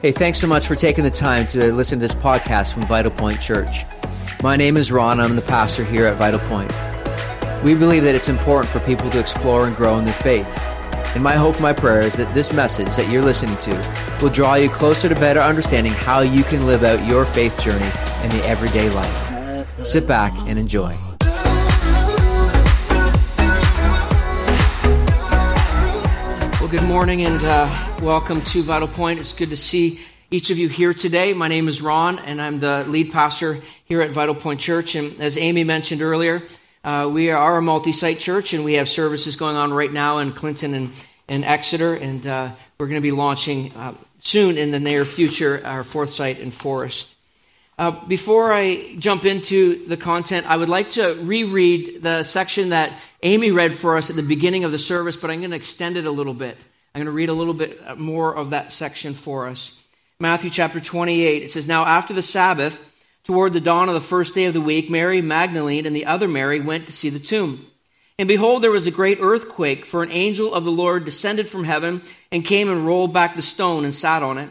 Hey, 0.00 0.10
thanks 0.10 0.40
so 0.40 0.48
much 0.48 0.66
for 0.66 0.74
taking 0.74 1.04
the 1.04 1.10
time 1.10 1.46
to 1.46 1.72
listen 1.72 1.98
to 1.98 2.02
this 2.02 2.16
podcast 2.16 2.74
from 2.74 2.82
Vital 2.82 3.12
Point 3.12 3.40
Church. 3.40 3.84
My 4.42 4.56
name 4.56 4.76
is 4.76 4.90
Ron. 4.90 5.20
I'm 5.20 5.36
the 5.36 5.40
pastor 5.40 5.84
here 5.84 6.04
at 6.04 6.16
Vital 6.18 6.40
Point. 6.40 6.70
We 7.62 7.74
believe 7.74 8.02
that 8.02 8.16
it's 8.16 8.28
important 8.28 8.70
for 8.70 8.80
people 8.80 9.08
to 9.10 9.20
explore 9.20 9.66
and 9.66 9.74
grow 9.76 9.96
in 9.98 10.04
their 10.04 10.12
faith. 10.12 10.48
And 11.14 11.22
my 11.22 11.36
hope, 11.36 11.58
my 11.60 11.72
prayer 11.72 12.00
is 12.00 12.14
that 12.16 12.34
this 12.34 12.52
message 12.52 12.94
that 12.96 13.08
you're 13.08 13.22
listening 13.22 13.56
to 13.58 14.18
will 14.20 14.30
draw 14.30 14.56
you 14.56 14.68
closer 14.68 15.08
to 15.08 15.14
better 15.14 15.40
understanding 15.40 15.92
how 15.92 16.20
you 16.20 16.42
can 16.42 16.66
live 16.66 16.82
out 16.82 17.06
your 17.06 17.24
faith 17.24 17.58
journey 17.60 17.86
in 18.24 18.30
the 18.30 18.42
everyday 18.46 18.90
life. 18.90 19.86
Sit 19.86 20.06
back 20.08 20.32
and 20.48 20.58
enjoy. 20.58 20.94
Good 26.74 26.88
morning 26.88 27.22
and 27.22 27.40
uh, 27.44 27.98
welcome 28.02 28.40
to 28.40 28.60
Vital 28.60 28.88
Point. 28.88 29.20
It's 29.20 29.32
good 29.32 29.50
to 29.50 29.56
see 29.56 30.00
each 30.32 30.50
of 30.50 30.58
you 30.58 30.68
here 30.68 30.92
today. 30.92 31.32
My 31.32 31.46
name 31.46 31.68
is 31.68 31.80
Ron, 31.80 32.18
and 32.18 32.42
I'm 32.42 32.58
the 32.58 32.84
lead 32.88 33.12
pastor 33.12 33.60
here 33.84 34.02
at 34.02 34.10
Vital 34.10 34.34
Point 34.34 34.58
Church. 34.58 34.96
And 34.96 35.20
as 35.20 35.38
Amy 35.38 35.62
mentioned 35.62 36.02
earlier, 36.02 36.42
uh, 36.82 37.08
we 37.12 37.30
are 37.30 37.58
a 37.58 37.62
multi 37.62 37.92
site 37.92 38.18
church, 38.18 38.54
and 38.54 38.64
we 38.64 38.72
have 38.72 38.88
services 38.88 39.36
going 39.36 39.54
on 39.54 39.72
right 39.72 39.92
now 39.92 40.18
in 40.18 40.32
Clinton 40.32 40.74
and, 40.74 40.90
and 41.28 41.44
Exeter. 41.44 41.94
And 41.94 42.26
uh, 42.26 42.50
we're 42.76 42.88
going 42.88 43.00
to 43.00 43.06
be 43.06 43.12
launching 43.12 43.70
uh, 43.76 43.94
soon 44.18 44.58
in 44.58 44.72
the 44.72 44.80
near 44.80 45.04
future 45.04 45.64
our 45.64 45.84
fourth 45.84 46.10
site 46.10 46.40
in 46.40 46.50
Forest. 46.50 47.13
Uh, 47.76 47.90
before 48.06 48.52
I 48.52 48.94
jump 48.98 49.24
into 49.24 49.84
the 49.86 49.96
content, 49.96 50.48
I 50.48 50.56
would 50.56 50.68
like 50.68 50.90
to 50.90 51.14
reread 51.22 52.02
the 52.02 52.22
section 52.22 52.68
that 52.68 52.92
Amy 53.22 53.50
read 53.50 53.74
for 53.74 53.96
us 53.96 54.10
at 54.10 54.16
the 54.16 54.22
beginning 54.22 54.62
of 54.62 54.70
the 54.70 54.78
service, 54.78 55.16
but 55.16 55.30
I'm 55.30 55.40
going 55.40 55.50
to 55.50 55.56
extend 55.56 55.96
it 55.96 56.04
a 56.04 56.10
little 56.10 56.34
bit. 56.34 56.56
I'm 56.94 57.00
going 57.00 57.06
to 57.06 57.12
read 57.12 57.30
a 57.30 57.34
little 57.34 57.54
bit 57.54 57.98
more 57.98 58.34
of 58.34 58.50
that 58.50 58.70
section 58.70 59.14
for 59.14 59.48
us. 59.48 59.82
Matthew 60.20 60.50
chapter 60.50 60.78
28, 60.78 61.42
it 61.42 61.50
says, 61.50 61.66
Now 61.66 61.84
after 61.84 62.14
the 62.14 62.22
Sabbath, 62.22 62.88
toward 63.24 63.52
the 63.52 63.60
dawn 63.60 63.88
of 63.88 63.94
the 63.94 64.00
first 64.00 64.36
day 64.36 64.44
of 64.44 64.54
the 64.54 64.60
week, 64.60 64.88
Mary 64.88 65.20
Magdalene 65.20 65.86
and 65.86 65.96
the 65.96 66.06
other 66.06 66.28
Mary 66.28 66.60
went 66.60 66.86
to 66.86 66.92
see 66.92 67.10
the 67.10 67.18
tomb. 67.18 67.66
And 68.16 68.28
behold, 68.28 68.62
there 68.62 68.70
was 68.70 68.86
a 68.86 68.92
great 68.92 69.18
earthquake, 69.20 69.84
for 69.84 70.04
an 70.04 70.12
angel 70.12 70.54
of 70.54 70.62
the 70.62 70.70
Lord 70.70 71.04
descended 71.04 71.48
from 71.48 71.64
heaven 71.64 72.02
and 72.30 72.44
came 72.44 72.70
and 72.70 72.86
rolled 72.86 73.12
back 73.12 73.34
the 73.34 73.42
stone 73.42 73.84
and 73.84 73.92
sat 73.92 74.22
on 74.22 74.38
it. 74.38 74.50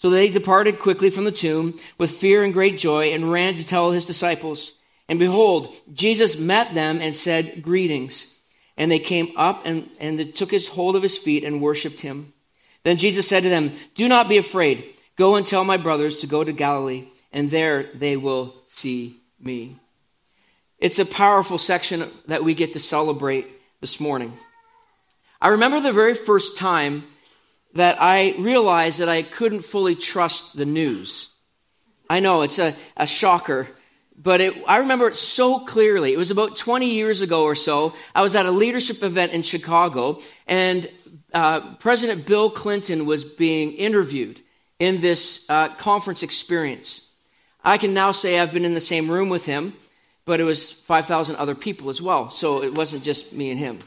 So 0.00 0.08
they 0.08 0.30
departed 0.30 0.78
quickly 0.78 1.10
from 1.10 1.24
the 1.24 1.30
tomb 1.30 1.78
with 1.98 2.10
fear 2.10 2.42
and 2.42 2.54
great 2.54 2.78
joy 2.78 3.12
and 3.12 3.30
ran 3.30 3.54
to 3.56 3.66
tell 3.66 3.90
his 3.90 4.06
disciples. 4.06 4.78
And 5.10 5.18
behold, 5.18 5.74
Jesus 5.92 6.40
met 6.40 6.72
them 6.72 7.02
and 7.02 7.14
said, 7.14 7.60
Greetings. 7.60 8.40
And 8.78 8.90
they 8.90 8.98
came 8.98 9.30
up 9.36 9.60
and, 9.66 9.90
and 10.00 10.34
took 10.34 10.50
his 10.50 10.68
hold 10.68 10.96
of 10.96 11.02
his 11.02 11.18
feet 11.18 11.44
and 11.44 11.60
worshipped 11.60 12.00
him. 12.00 12.32
Then 12.82 12.96
Jesus 12.96 13.28
said 13.28 13.42
to 13.42 13.50
them, 13.50 13.72
Do 13.94 14.08
not 14.08 14.26
be 14.26 14.38
afraid. 14.38 14.86
Go 15.16 15.36
and 15.36 15.46
tell 15.46 15.64
my 15.64 15.76
brothers 15.76 16.16
to 16.16 16.26
go 16.26 16.42
to 16.44 16.52
Galilee, 16.52 17.08
and 17.30 17.50
there 17.50 17.82
they 17.92 18.16
will 18.16 18.54
see 18.64 19.20
me. 19.38 19.76
It's 20.78 20.98
a 20.98 21.04
powerful 21.04 21.58
section 21.58 22.08
that 22.26 22.42
we 22.42 22.54
get 22.54 22.72
to 22.72 22.80
celebrate 22.80 23.46
this 23.82 24.00
morning. 24.00 24.32
I 25.42 25.48
remember 25.48 25.78
the 25.78 25.92
very 25.92 26.14
first 26.14 26.56
time 26.56 27.04
that 27.74 28.00
I 28.00 28.34
realized 28.38 29.00
that 29.00 29.08
I 29.08 29.22
couldn't 29.22 29.62
fully 29.62 29.94
trust 29.94 30.56
the 30.56 30.66
news. 30.66 31.32
I 32.08 32.20
know 32.20 32.42
it's 32.42 32.58
a, 32.58 32.74
a 32.96 33.06
shocker, 33.06 33.68
but 34.16 34.40
it, 34.40 34.54
I 34.66 34.78
remember 34.78 35.08
it 35.08 35.16
so 35.16 35.60
clearly. 35.60 36.12
It 36.12 36.18
was 36.18 36.30
about 36.30 36.56
20 36.56 36.90
years 36.90 37.22
ago 37.22 37.44
or 37.44 37.54
so. 37.54 37.94
I 38.14 38.22
was 38.22 38.34
at 38.34 38.46
a 38.46 38.50
leadership 38.50 39.02
event 39.02 39.32
in 39.32 39.42
Chicago, 39.42 40.20
and 40.46 40.88
uh, 41.32 41.74
President 41.76 42.26
Bill 42.26 42.50
Clinton 42.50 43.06
was 43.06 43.24
being 43.24 43.72
interviewed 43.72 44.40
in 44.78 45.00
this 45.00 45.48
uh, 45.48 45.68
conference 45.76 46.22
experience. 46.22 47.10
I 47.62 47.78
can 47.78 47.94
now 47.94 48.10
say 48.10 48.40
I've 48.40 48.52
been 48.52 48.64
in 48.64 48.74
the 48.74 48.80
same 48.80 49.10
room 49.10 49.28
with 49.28 49.46
him, 49.46 49.74
but 50.24 50.40
it 50.40 50.44
was 50.44 50.72
5,000 50.72 51.36
other 51.36 51.54
people 51.54 51.90
as 51.90 52.02
well, 52.02 52.30
so 52.30 52.62
it 52.62 52.74
wasn't 52.74 53.04
just 53.04 53.32
me 53.32 53.50
and 53.50 53.58
him. 53.58 53.78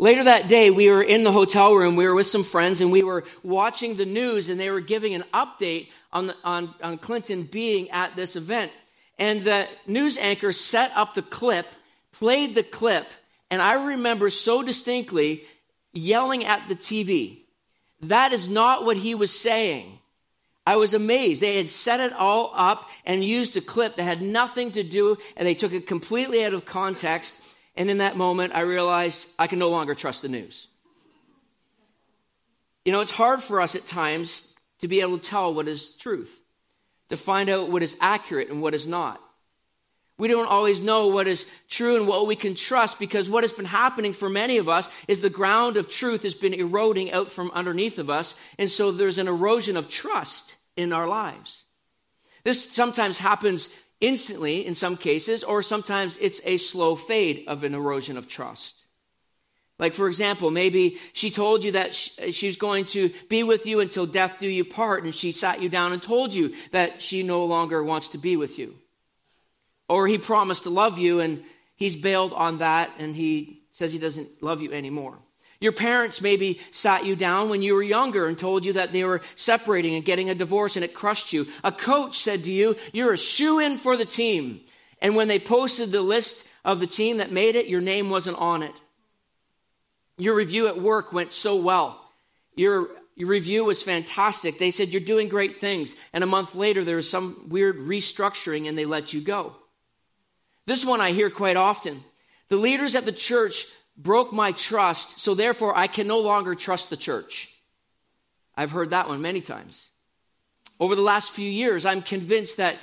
Later 0.00 0.24
that 0.24 0.48
day, 0.48 0.70
we 0.70 0.88
were 0.88 1.02
in 1.02 1.24
the 1.24 1.30
hotel 1.32 1.74
room. 1.74 1.94
We 1.94 2.06
were 2.06 2.14
with 2.14 2.26
some 2.26 2.42
friends 2.42 2.80
and 2.80 2.90
we 2.90 3.02
were 3.02 3.24
watching 3.42 3.96
the 3.96 4.06
news, 4.06 4.48
and 4.48 4.58
they 4.58 4.70
were 4.70 4.80
giving 4.80 5.12
an 5.14 5.24
update 5.34 5.88
on, 6.10 6.28
the, 6.28 6.36
on, 6.42 6.74
on 6.82 6.96
Clinton 6.96 7.42
being 7.42 7.90
at 7.90 8.16
this 8.16 8.34
event. 8.34 8.72
And 9.18 9.42
the 9.44 9.68
news 9.86 10.16
anchor 10.16 10.52
set 10.52 10.90
up 10.94 11.12
the 11.12 11.20
clip, 11.20 11.66
played 12.12 12.54
the 12.54 12.62
clip, 12.62 13.08
and 13.50 13.60
I 13.60 13.88
remember 13.88 14.30
so 14.30 14.62
distinctly 14.62 15.44
yelling 15.92 16.46
at 16.46 16.66
the 16.66 16.76
TV. 16.76 17.40
That 18.00 18.32
is 18.32 18.48
not 18.48 18.86
what 18.86 18.96
he 18.96 19.14
was 19.14 19.38
saying. 19.38 19.98
I 20.66 20.76
was 20.76 20.94
amazed. 20.94 21.42
They 21.42 21.56
had 21.56 21.68
set 21.68 22.00
it 22.00 22.14
all 22.14 22.52
up 22.54 22.88
and 23.04 23.22
used 23.22 23.54
a 23.58 23.60
clip 23.60 23.96
that 23.96 24.04
had 24.04 24.22
nothing 24.22 24.72
to 24.72 24.82
do, 24.82 25.18
and 25.36 25.46
they 25.46 25.54
took 25.54 25.74
it 25.74 25.86
completely 25.86 26.42
out 26.42 26.54
of 26.54 26.64
context 26.64 27.44
and 27.76 27.90
in 27.90 27.98
that 27.98 28.16
moment, 28.16 28.54
I 28.54 28.60
realized 28.60 29.28
I 29.38 29.46
can 29.46 29.58
no 29.58 29.70
longer 29.70 29.94
trust 29.94 30.22
the 30.22 30.28
news. 30.28 30.68
You 32.84 32.92
know, 32.92 33.00
it's 33.00 33.10
hard 33.10 33.42
for 33.42 33.60
us 33.60 33.76
at 33.76 33.86
times 33.86 34.54
to 34.80 34.88
be 34.88 35.00
able 35.00 35.18
to 35.18 35.28
tell 35.28 35.54
what 35.54 35.68
is 35.68 35.96
truth, 35.96 36.40
to 37.10 37.16
find 37.16 37.48
out 37.48 37.70
what 37.70 37.82
is 37.82 37.96
accurate 38.00 38.50
and 38.50 38.62
what 38.62 38.74
is 38.74 38.86
not. 38.86 39.20
We 40.18 40.28
don't 40.28 40.48
always 40.48 40.82
know 40.82 41.06
what 41.08 41.28
is 41.28 41.50
true 41.70 41.96
and 41.96 42.06
what 42.06 42.26
we 42.26 42.36
can 42.36 42.54
trust 42.54 42.98
because 42.98 43.30
what 43.30 43.42
has 43.42 43.52
been 43.52 43.64
happening 43.64 44.12
for 44.12 44.28
many 44.28 44.58
of 44.58 44.68
us 44.68 44.86
is 45.08 45.20
the 45.20 45.30
ground 45.30 45.78
of 45.78 45.88
truth 45.88 46.24
has 46.24 46.34
been 46.34 46.52
eroding 46.52 47.10
out 47.10 47.30
from 47.30 47.50
underneath 47.52 47.98
of 47.98 48.10
us. 48.10 48.34
And 48.58 48.70
so 48.70 48.92
there's 48.92 49.16
an 49.16 49.28
erosion 49.28 49.78
of 49.78 49.88
trust 49.88 50.56
in 50.76 50.92
our 50.92 51.08
lives. 51.08 51.64
This 52.44 52.70
sometimes 52.70 53.16
happens 53.16 53.74
instantly 54.00 54.66
in 54.66 54.74
some 54.74 54.96
cases, 54.96 55.44
or 55.44 55.62
sometimes 55.62 56.16
it's 56.16 56.40
a 56.44 56.56
slow 56.56 56.96
fade 56.96 57.44
of 57.46 57.64
an 57.64 57.74
erosion 57.74 58.16
of 58.16 58.28
trust. 58.28 58.84
Like, 59.78 59.94
for 59.94 60.08
example, 60.08 60.50
maybe 60.50 60.98
she 61.14 61.30
told 61.30 61.64
you 61.64 61.72
that 61.72 61.94
she's 61.94 62.56
going 62.56 62.84
to 62.86 63.10
be 63.30 63.42
with 63.42 63.66
you 63.66 63.80
until 63.80 64.04
death 64.04 64.38
do 64.38 64.46
you 64.46 64.64
part, 64.64 65.04
and 65.04 65.14
she 65.14 65.32
sat 65.32 65.62
you 65.62 65.70
down 65.70 65.92
and 65.92 66.02
told 66.02 66.34
you 66.34 66.54
that 66.72 67.00
she 67.00 67.22
no 67.22 67.46
longer 67.46 67.82
wants 67.82 68.08
to 68.08 68.18
be 68.18 68.36
with 68.36 68.58
you. 68.58 68.74
Or 69.88 70.06
he 70.06 70.18
promised 70.18 70.64
to 70.64 70.70
love 70.70 70.98
you, 70.98 71.20
and 71.20 71.42
he's 71.76 71.96
bailed 71.96 72.34
on 72.34 72.58
that, 72.58 72.90
and 72.98 73.16
he 73.16 73.62
says 73.72 73.90
he 73.90 73.98
doesn't 73.98 74.42
love 74.42 74.60
you 74.60 74.72
anymore. 74.72 75.18
Your 75.60 75.72
parents 75.72 76.22
maybe 76.22 76.58
sat 76.70 77.04
you 77.04 77.14
down 77.14 77.50
when 77.50 77.60
you 77.60 77.74
were 77.74 77.82
younger 77.82 78.26
and 78.26 78.38
told 78.38 78.64
you 78.64 78.72
that 78.74 78.92
they 78.92 79.04
were 79.04 79.20
separating 79.34 79.94
and 79.94 80.04
getting 80.04 80.30
a 80.30 80.34
divorce 80.34 80.76
and 80.76 80.84
it 80.84 80.94
crushed 80.94 81.34
you. 81.34 81.46
A 81.62 81.70
coach 81.70 82.18
said 82.18 82.44
to 82.44 82.50
you, 82.50 82.76
You're 82.92 83.12
a 83.12 83.18
shoe 83.18 83.58
in 83.58 83.76
for 83.76 83.96
the 83.96 84.06
team. 84.06 84.60
And 85.02 85.14
when 85.14 85.28
they 85.28 85.38
posted 85.38 85.92
the 85.92 86.00
list 86.00 86.46
of 86.64 86.80
the 86.80 86.86
team 86.86 87.18
that 87.18 87.30
made 87.30 87.56
it, 87.56 87.66
your 87.66 87.82
name 87.82 88.08
wasn't 88.08 88.38
on 88.38 88.62
it. 88.62 88.80
Your 90.16 90.34
review 90.34 90.66
at 90.68 90.80
work 90.80 91.12
went 91.12 91.32
so 91.32 91.56
well. 91.56 92.08
Your, 92.54 92.88
your 93.14 93.28
review 93.28 93.64
was 93.64 93.82
fantastic. 93.82 94.58
They 94.58 94.70
said, 94.70 94.88
You're 94.88 95.00
doing 95.00 95.28
great 95.28 95.56
things. 95.56 95.94
And 96.14 96.24
a 96.24 96.26
month 96.26 96.54
later, 96.54 96.84
there 96.84 96.96
was 96.96 97.08
some 97.08 97.48
weird 97.50 97.78
restructuring 97.78 98.66
and 98.66 98.78
they 98.78 98.86
let 98.86 99.12
you 99.12 99.20
go. 99.20 99.56
This 100.64 100.86
one 100.86 101.02
I 101.02 101.12
hear 101.12 101.28
quite 101.28 101.58
often. 101.58 102.02
The 102.48 102.56
leaders 102.56 102.94
at 102.94 103.04
the 103.04 103.12
church 103.12 103.66
broke 104.02 104.32
my 104.32 104.52
trust, 104.52 105.20
so 105.20 105.34
therefore 105.34 105.76
I 105.76 105.86
can 105.86 106.06
no 106.06 106.20
longer 106.20 106.54
trust 106.54 106.90
the 106.90 106.96
church. 106.96 107.52
I've 108.56 108.70
heard 108.70 108.90
that 108.90 109.08
one 109.08 109.20
many 109.20 109.40
times. 109.40 109.90
Over 110.78 110.94
the 110.94 111.02
last 111.02 111.32
few 111.32 111.48
years, 111.48 111.84
I'm 111.84 112.02
convinced 112.02 112.56
that 112.56 112.76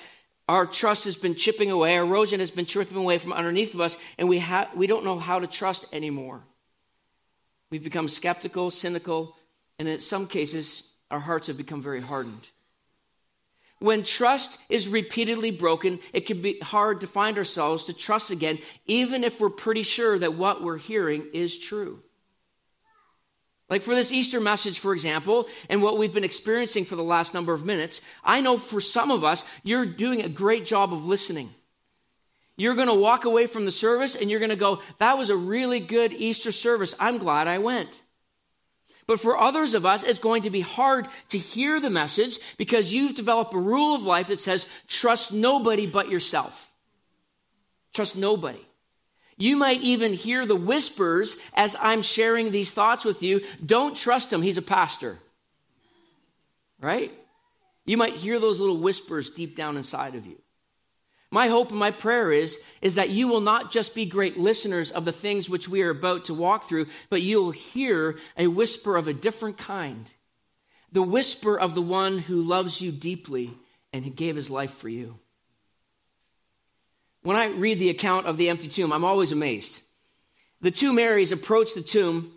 our 0.47 0.65
trust 0.65 1.05
has 1.05 1.15
been 1.15 1.35
chipping 1.35 1.71
away, 1.71 1.97
our 1.97 2.03
erosion 2.03 2.39
has 2.39 2.51
been 2.51 2.65
chipping 2.65 2.97
away 2.97 3.17
from 3.17 3.33
underneath 3.33 3.73
of 3.73 3.81
us, 3.81 3.97
and 4.17 4.29
we, 4.29 4.39
ha- 4.39 4.69
we 4.75 4.87
don't 4.87 5.03
know 5.03 5.19
how 5.19 5.39
to 5.39 5.47
trust 5.47 5.85
anymore. 5.91 6.41
We've 7.69 7.83
become 7.83 8.07
skeptical, 8.07 8.69
cynical, 8.69 9.35
and 9.77 9.87
in 9.87 9.99
some 9.99 10.27
cases, 10.27 10.93
our 11.11 11.19
hearts 11.19 11.47
have 11.47 11.57
become 11.57 11.81
very 11.81 12.01
hardened. 12.01 12.47
When 13.79 14.03
trust 14.03 14.59
is 14.69 14.87
repeatedly 14.87 15.51
broken, 15.51 15.99
it 16.11 16.25
can 16.25 16.41
be 16.41 16.59
hard 16.59 17.01
to 17.01 17.07
find 17.07 17.37
ourselves 17.37 17.85
to 17.85 17.93
trust 17.93 18.31
again, 18.31 18.57
even 18.87 19.23
if 19.23 19.39
we're 19.39 19.49
pretty 19.49 19.83
sure 19.83 20.17
that 20.17 20.33
what 20.33 20.63
we're 20.63 20.77
hearing 20.77 21.27
is 21.33 21.59
true. 21.59 22.01
Like 23.69 23.83
for 23.83 23.93
this 23.93 24.11
Easter 24.11 24.39
message, 24.39 24.79
for 24.79 24.93
example, 24.93 25.47
and 25.69 25.83
what 25.83 25.97
we've 25.97 26.13
been 26.13 26.23
experiencing 26.23 26.85
for 26.85 26.95
the 26.95 27.03
last 27.03 27.33
number 27.33 27.53
of 27.53 27.65
minutes, 27.65 28.01
I 28.23 28.39
know 28.41 28.57
for 28.57 28.79
some 28.79 29.11
of 29.11 29.23
us, 29.23 29.43
you're 29.63 29.85
doing 29.85 30.21
a 30.21 30.29
great 30.29 30.65
job 30.65 30.93
of 30.93 31.05
listening. 31.05 31.53
You're 32.55 32.75
going 32.75 32.87
to 32.87 32.95
walk 32.95 33.25
away 33.25 33.45
from 33.45 33.65
the 33.65 33.71
service 33.71 34.15
and 34.15 34.31
you're 34.31 34.39
going 34.39 34.49
to 34.49 34.55
go, 34.55 34.81
that 34.97 35.17
was 35.17 35.29
a 35.29 35.35
really 35.35 35.79
good 35.79 36.13
Easter 36.13 36.51
service. 36.51 36.95
I'm 36.99 37.19
glad 37.19 37.47
I 37.47 37.59
went. 37.59 38.01
But 39.07 39.21
for 39.21 39.37
others 39.37 39.73
of 39.73 39.85
us, 39.85 40.03
it's 40.03 40.19
going 40.19 40.43
to 40.43 40.49
be 40.49 40.59
hard 40.59 41.07
to 41.29 41.37
hear 41.37 41.79
the 41.79 41.89
message 41.89 42.37
because 42.57 42.91
you've 42.93 43.15
developed 43.15 43.53
a 43.53 43.59
rule 43.59 43.95
of 43.95 44.03
life 44.03 44.27
that 44.27 44.39
says, 44.39 44.67
trust 44.87 45.31
nobody 45.31 45.87
but 45.87 46.09
yourself. 46.09 46.69
Trust 47.93 48.17
nobody. 48.17 48.59
You 49.37 49.55
might 49.55 49.81
even 49.81 50.13
hear 50.13 50.45
the 50.45 50.55
whispers 50.55 51.37
as 51.53 51.75
I'm 51.79 52.01
sharing 52.01 52.51
these 52.51 52.71
thoughts 52.71 53.05
with 53.05 53.23
you. 53.23 53.41
Don't 53.65 53.95
trust 53.95 54.33
him, 54.33 54.41
he's 54.41 54.57
a 54.57 54.61
pastor. 54.61 55.17
Right? 56.81 57.11
You 57.85 57.95
might 57.95 58.15
hear 58.15 58.39
those 58.39 58.59
little 58.59 58.77
whispers 58.77 59.29
deep 59.29 59.55
down 59.55 59.77
inside 59.77 60.15
of 60.15 60.25
you. 60.25 60.41
My 61.29 61.49
hope 61.49 61.71
and 61.71 61.79
my 61.79 61.91
prayer 61.91 62.31
is, 62.31 62.57
is 62.81 62.95
that 62.95 63.09
you 63.09 63.27
will 63.27 63.41
not 63.41 63.69
just 63.69 63.93
be 63.93 64.05
great 64.05 64.37
listeners 64.37 64.91
of 64.91 65.03
the 65.03 65.11
things 65.11 65.49
which 65.49 65.67
we 65.67 65.81
are 65.81 65.89
about 65.89 66.25
to 66.25 66.33
walk 66.33 66.63
through, 66.63 66.87
but 67.09 67.21
you'll 67.21 67.51
hear 67.51 68.17
a 68.37 68.47
whisper 68.47 68.95
of 68.95 69.07
a 69.07 69.13
different 69.13 69.57
kind. 69.57 70.13
The 70.93 71.03
whisper 71.03 71.59
of 71.59 71.75
the 71.75 71.81
one 71.81 72.19
who 72.19 72.41
loves 72.41 72.81
you 72.81 72.91
deeply 72.91 73.51
and 73.91 74.05
who 74.05 74.11
gave 74.11 74.37
his 74.37 74.49
life 74.49 74.71
for 74.71 74.87
you. 74.87 75.19
When 77.23 77.35
I 77.35 77.47
read 77.47 77.79
the 77.79 77.89
account 77.89 78.25
of 78.25 78.37
the 78.37 78.47
empty 78.47 78.69
tomb, 78.69 78.93
I'm 78.93 79.03
always 79.03 79.33
amazed. 79.33 79.81
The 80.61 80.71
two 80.71 80.93
Marys 80.93 81.33
approach 81.33 81.73
the 81.73 81.81
tomb 81.81 82.31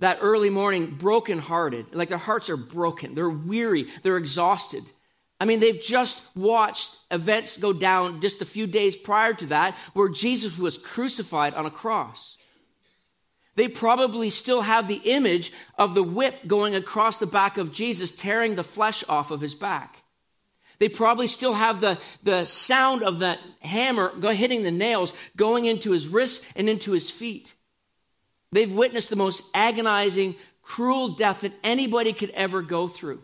that 0.00 0.18
early 0.20 0.50
morning 0.50 0.96
brokenhearted, 0.98 1.94
like 1.94 2.08
their 2.08 2.18
hearts 2.18 2.50
are 2.50 2.56
broken, 2.56 3.14
they're 3.14 3.30
weary, 3.30 3.86
they're 4.02 4.16
exhausted. 4.16 4.82
I 5.42 5.44
mean, 5.44 5.58
they've 5.58 5.80
just 5.80 6.22
watched 6.36 6.96
events 7.10 7.56
go 7.56 7.72
down 7.72 8.20
just 8.20 8.40
a 8.42 8.44
few 8.44 8.68
days 8.68 8.94
prior 8.94 9.34
to 9.34 9.46
that 9.46 9.74
where 9.92 10.08
Jesus 10.08 10.56
was 10.56 10.78
crucified 10.78 11.54
on 11.54 11.66
a 11.66 11.70
cross. 11.70 12.36
They 13.56 13.66
probably 13.66 14.30
still 14.30 14.62
have 14.62 14.86
the 14.86 15.00
image 15.04 15.50
of 15.76 15.96
the 15.96 16.02
whip 16.04 16.46
going 16.46 16.76
across 16.76 17.18
the 17.18 17.26
back 17.26 17.58
of 17.58 17.72
Jesus, 17.72 18.12
tearing 18.12 18.54
the 18.54 18.62
flesh 18.62 19.02
off 19.08 19.32
of 19.32 19.40
his 19.40 19.56
back. 19.56 19.96
They 20.78 20.88
probably 20.88 21.26
still 21.26 21.54
have 21.54 21.80
the, 21.80 21.98
the 22.22 22.44
sound 22.44 23.02
of 23.02 23.18
that 23.18 23.40
hammer 23.58 24.12
hitting 24.32 24.62
the 24.62 24.70
nails 24.70 25.12
going 25.34 25.64
into 25.64 25.90
his 25.90 26.06
wrists 26.06 26.46
and 26.54 26.68
into 26.68 26.92
his 26.92 27.10
feet. 27.10 27.52
They've 28.52 28.70
witnessed 28.70 29.10
the 29.10 29.16
most 29.16 29.42
agonizing, 29.54 30.36
cruel 30.62 31.16
death 31.16 31.40
that 31.40 31.52
anybody 31.64 32.12
could 32.12 32.30
ever 32.30 32.62
go 32.62 32.86
through. 32.86 33.22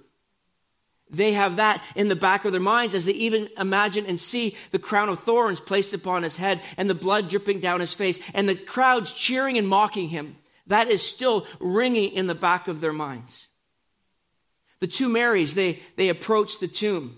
They 1.10 1.32
have 1.32 1.56
that 1.56 1.82
in 1.94 2.08
the 2.08 2.16
back 2.16 2.44
of 2.44 2.52
their 2.52 2.60
minds 2.60 2.94
as 2.94 3.06
they 3.06 3.12
even 3.12 3.49
imagine 3.56 4.05
and 4.06 4.20
see 4.20 4.56
the 4.72 4.78
crown 4.78 5.08
of 5.08 5.19
thorns 5.20 5.60
placed 5.60 5.94
upon 5.94 6.22
his 6.22 6.37
head 6.37 6.60
and 6.76 6.88
the 6.88 6.94
blood 6.94 7.28
dripping 7.28 7.60
down 7.60 7.81
his 7.81 7.94
face 7.94 8.19
and 8.34 8.49
the 8.49 8.55
crowds 8.55 9.12
cheering 9.12 9.56
and 9.56 9.66
mocking 9.66 10.08
him. 10.08 10.37
That 10.66 10.88
is 10.88 11.02
still 11.02 11.46
ringing 11.60 12.12
in 12.12 12.26
the 12.26 12.34
back 12.34 12.69
of 12.69 12.81
their 12.81 12.93
minds. 12.93 13.49
The 14.81 14.87
two 14.87 15.08
Marys, 15.08 15.55
they, 15.55 15.81
they 15.96 16.10
approach 16.10 16.58
the 16.58 16.69
tomb. 16.69 17.16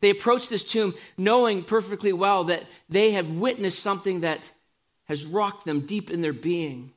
They 0.00 0.10
approach 0.10 0.48
this 0.48 0.62
tomb 0.62 0.94
knowing 1.18 1.64
perfectly 1.64 2.12
well 2.12 2.44
that 2.44 2.64
they 2.88 3.12
have 3.12 3.28
witnessed 3.30 3.80
something 3.80 4.20
that 4.20 4.50
has 5.04 5.26
rocked 5.26 5.64
them 5.64 5.80
deep 5.80 6.10
in 6.10 6.20
their 6.20 6.32
being. 6.32 6.92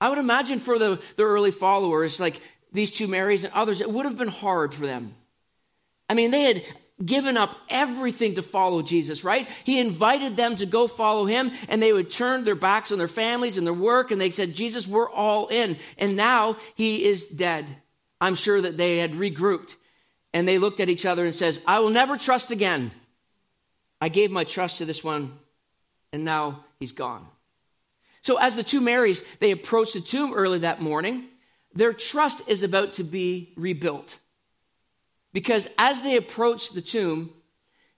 I 0.00 0.08
would 0.08 0.18
imagine 0.18 0.58
for 0.58 0.78
the, 0.78 1.00
the 1.16 1.24
early 1.24 1.50
followers, 1.50 2.18
like 2.18 2.40
these 2.72 2.90
two 2.90 3.06
Marys 3.06 3.44
and 3.44 3.52
others, 3.52 3.80
it 3.80 3.90
would 3.90 4.06
have 4.06 4.16
been 4.16 4.28
hard 4.28 4.72
for 4.74 4.86
them. 4.86 5.14
I 6.08 6.14
mean, 6.14 6.30
they 6.30 6.42
had 6.42 6.62
given 7.04 7.36
up 7.36 7.56
everything 7.68 8.34
to 8.34 8.42
follow 8.42 8.82
Jesus, 8.82 9.24
right? 9.24 9.48
He 9.64 9.80
invited 9.80 10.36
them 10.36 10.56
to 10.56 10.66
go 10.66 10.86
follow 10.86 11.26
him, 11.26 11.50
and 11.68 11.82
they 11.82 11.92
would 11.92 12.10
turn 12.10 12.44
their 12.44 12.54
backs 12.54 12.92
on 12.92 12.98
their 12.98 13.08
families 13.08 13.56
and 13.56 13.66
their 13.66 13.74
work, 13.74 14.10
and 14.10 14.20
they 14.20 14.30
said, 14.30 14.54
Jesus, 14.54 14.86
we're 14.86 15.10
all 15.10 15.48
in. 15.48 15.78
And 15.98 16.16
now 16.16 16.56
he 16.74 17.04
is 17.04 17.26
dead. 17.26 17.66
I'm 18.20 18.36
sure 18.36 18.60
that 18.60 18.76
they 18.76 18.98
had 18.98 19.12
regrouped 19.12 19.74
and 20.32 20.46
they 20.46 20.58
looked 20.58 20.80
at 20.80 20.88
each 20.88 21.04
other 21.04 21.24
and 21.24 21.34
says, 21.34 21.60
I 21.66 21.80
will 21.80 21.90
never 21.90 22.16
trust 22.16 22.50
again. 22.50 22.90
I 24.00 24.08
gave 24.08 24.30
my 24.30 24.44
trust 24.44 24.78
to 24.78 24.84
this 24.84 25.04
one, 25.04 25.38
and 26.12 26.24
now 26.24 26.64
he's 26.80 26.92
gone. 26.92 27.26
So 28.22 28.36
as 28.36 28.56
the 28.56 28.62
two 28.62 28.80
Marys, 28.80 29.24
they 29.40 29.50
approach 29.50 29.92
the 29.92 30.00
tomb 30.00 30.32
early 30.34 30.60
that 30.60 30.80
morning, 30.80 31.26
their 31.74 31.92
trust 31.92 32.48
is 32.48 32.62
about 32.62 32.94
to 32.94 33.04
be 33.04 33.52
rebuilt. 33.56 34.18
Because 35.32 35.68
as 35.78 36.02
they 36.02 36.16
approach 36.16 36.70
the 36.70 36.82
tomb, 36.82 37.30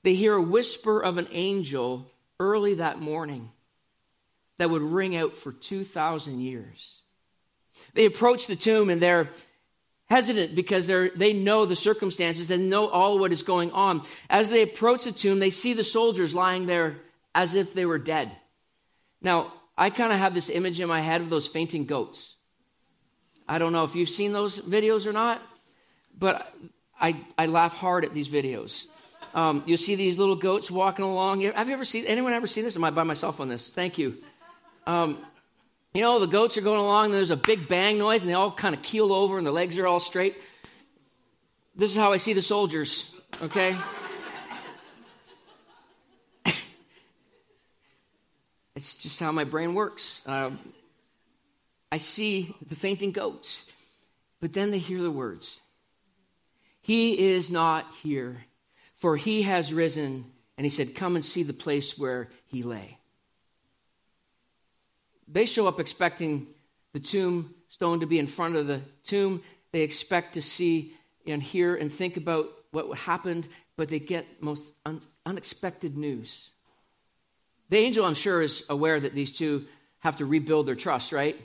they 0.03 0.15
hear 0.15 0.35
a 0.35 0.43
whisper 0.43 1.01
of 1.01 1.19
an 1.19 1.29
angel 1.33 2.11
early 2.39 2.75
that 2.75 3.01
morning 3.01 3.51
that 4.59 4.71
would 4.71 4.83
ring 4.83 5.17
out 5.17 5.37
for 5.37 5.53
2,000 5.53 6.41
years. 6.41 7.01
They 7.95 8.05
approach 8.05 8.47
the 8.47 8.57
tomb 8.57 8.89
and 8.91 9.03
they're 9.03 9.31
hesitant 10.07 10.55
because 10.55 10.87
they 10.87 11.09
they 11.11 11.33
know 11.33 11.67
the 11.67 11.75
circumstances 11.75 12.51
and 12.51 12.71
know 12.71 12.89
all 12.89 13.19
what 13.19 13.33
is 13.33 13.43
going 13.43 13.73
on. 13.73 14.03
As 14.31 14.51
they 14.51 14.63
approach 14.63 15.05
the 15.05 15.13
tomb, 15.13 15.39
they 15.39 15.51
see 15.51 15.73
the 15.73 15.85
soldiers 15.85 16.35
lying 16.35 16.67
there 16.67 16.97
as 17.35 17.55
if 17.55 17.75
they 17.75 17.85
were 17.85 17.99
dead. 17.99 18.31
Now, 19.21 19.53
I 19.77 19.91
kind 19.91 20.13
of 20.13 20.19
have 20.19 20.35
this 20.35 20.51
image 20.51 20.81
in 20.81 20.89
my 20.89 21.01
head 21.01 21.21
of 21.21 21.31
those 21.31 21.47
fainting 21.47 21.87
goats. 21.87 22.34
I 23.49 23.59
don't 23.59 23.73
know 23.73 23.85
if 23.85 23.95
you've 23.95 24.09
seen 24.09 24.33
those 24.33 24.61
videos 24.61 25.07
or 25.07 25.13
not, 25.13 25.43
but 26.19 26.55
I, 27.01 27.17
I 27.37 27.47
laugh 27.47 27.75
hard 27.75 28.05
at 28.05 28.15
these 28.15 28.29
videos. 28.29 28.87
Um, 29.35 29.63
you 29.67 29.77
see 29.77 29.97
these 29.97 30.17
little 30.17 30.37
goats 30.37 30.71
walking 30.71 31.05
along. 31.05 31.43
Have 31.43 31.69
you 31.69 31.75
ever 31.75 31.85
seen 31.85 32.07
anyone 32.07 32.33
ever 32.33 32.47
seen 32.47 32.65
this? 32.65 32.77
Am 32.77 32.85
I 32.85 32.91
by 32.91 33.03
myself 33.03 33.41
on 33.41 33.49
this? 33.49 33.71
Thank 33.71 33.99
you. 33.99 34.17
Um, 34.87 35.19
you 35.93 36.03
know, 36.03 36.19
the 36.19 36.27
goats 36.27 36.57
are 36.57 36.61
going 36.61 36.81
along, 36.81 37.07
and 37.07 37.15
there's 37.15 37.31
a 37.31 37.37
big 37.37 37.69
bang 37.69 37.99
noise, 37.99 38.23
and 38.23 38.31
they 38.31 38.35
all 38.35 38.51
kind 38.51 38.75
of 38.75 38.83
keel 38.83 39.13
over, 39.13 39.37
and 39.39 39.47
their 39.47 39.53
legs 39.53 39.79
are 39.79 39.87
all 39.87 40.01
straight. 40.01 40.37
This 41.77 41.91
is 41.91 41.97
how 41.97 42.13
I 42.13 42.17
see 42.19 42.33
the 42.33 42.43
soldiers, 42.43 43.13
okay? 43.43 43.77
it's 48.77 48.97
just 48.97 49.19
how 49.21 49.33
my 49.33 49.45
brain 49.45 49.75
works. 49.75 50.23
Uh, 50.27 50.51
I 51.95 51.99
see 51.99 52.53
the 52.67 52.75
fainting 52.75 53.13
goats, 53.13 53.71
but 54.41 54.53
then 54.53 54.73
they 54.73 54.79
hear 54.79 55.01
the 55.01 55.13
words 55.13 55.63
He 56.81 57.17
is 57.33 57.53
not 57.53 57.87
here, 58.03 58.45
for 58.97 59.17
he 59.17 59.43
has 59.43 59.73
risen. 59.73 60.25
And 60.59 60.65
he 60.65 60.71
said, 60.71 60.97
Come 60.97 61.15
and 61.15 61.25
see 61.25 61.45
the 61.45 61.53
place 61.53 61.97
where 61.97 62.31
he 62.47 62.65
lay. 62.65 62.99
They 65.29 65.45
show 65.45 65.69
up 65.69 65.79
expecting 65.79 66.49
the 66.95 66.99
tombstone 66.99 68.01
to 68.01 68.07
be 68.07 68.19
in 68.19 68.27
front 68.27 68.57
of 68.57 68.67
the 68.67 68.81
tomb. 69.05 69.41
They 69.71 69.83
expect 69.83 70.35
to 70.35 70.43
see 70.43 70.95
and 71.29 71.41
hear 71.41 71.77
and 71.77 71.93
think 71.93 72.17
about 72.17 72.51
what 72.73 72.99
happened, 72.99 73.47
but 73.77 73.89
they 73.89 74.01
get 74.01 74.43
most 74.43 74.65
un- 74.85 75.01
unexpected 75.25 75.97
news. 75.97 76.51
The 77.69 77.79
angel, 77.79 78.05
I'm 78.05 78.15
sure, 78.15 78.43
is 78.43 78.65
aware 78.69 78.99
that 78.99 79.15
these 79.15 79.31
two 79.31 79.67
have 80.01 80.17
to 80.17 80.27
rebuild 80.27 80.67
their 80.67 80.75
trust, 80.75 81.13
right? 81.13 81.37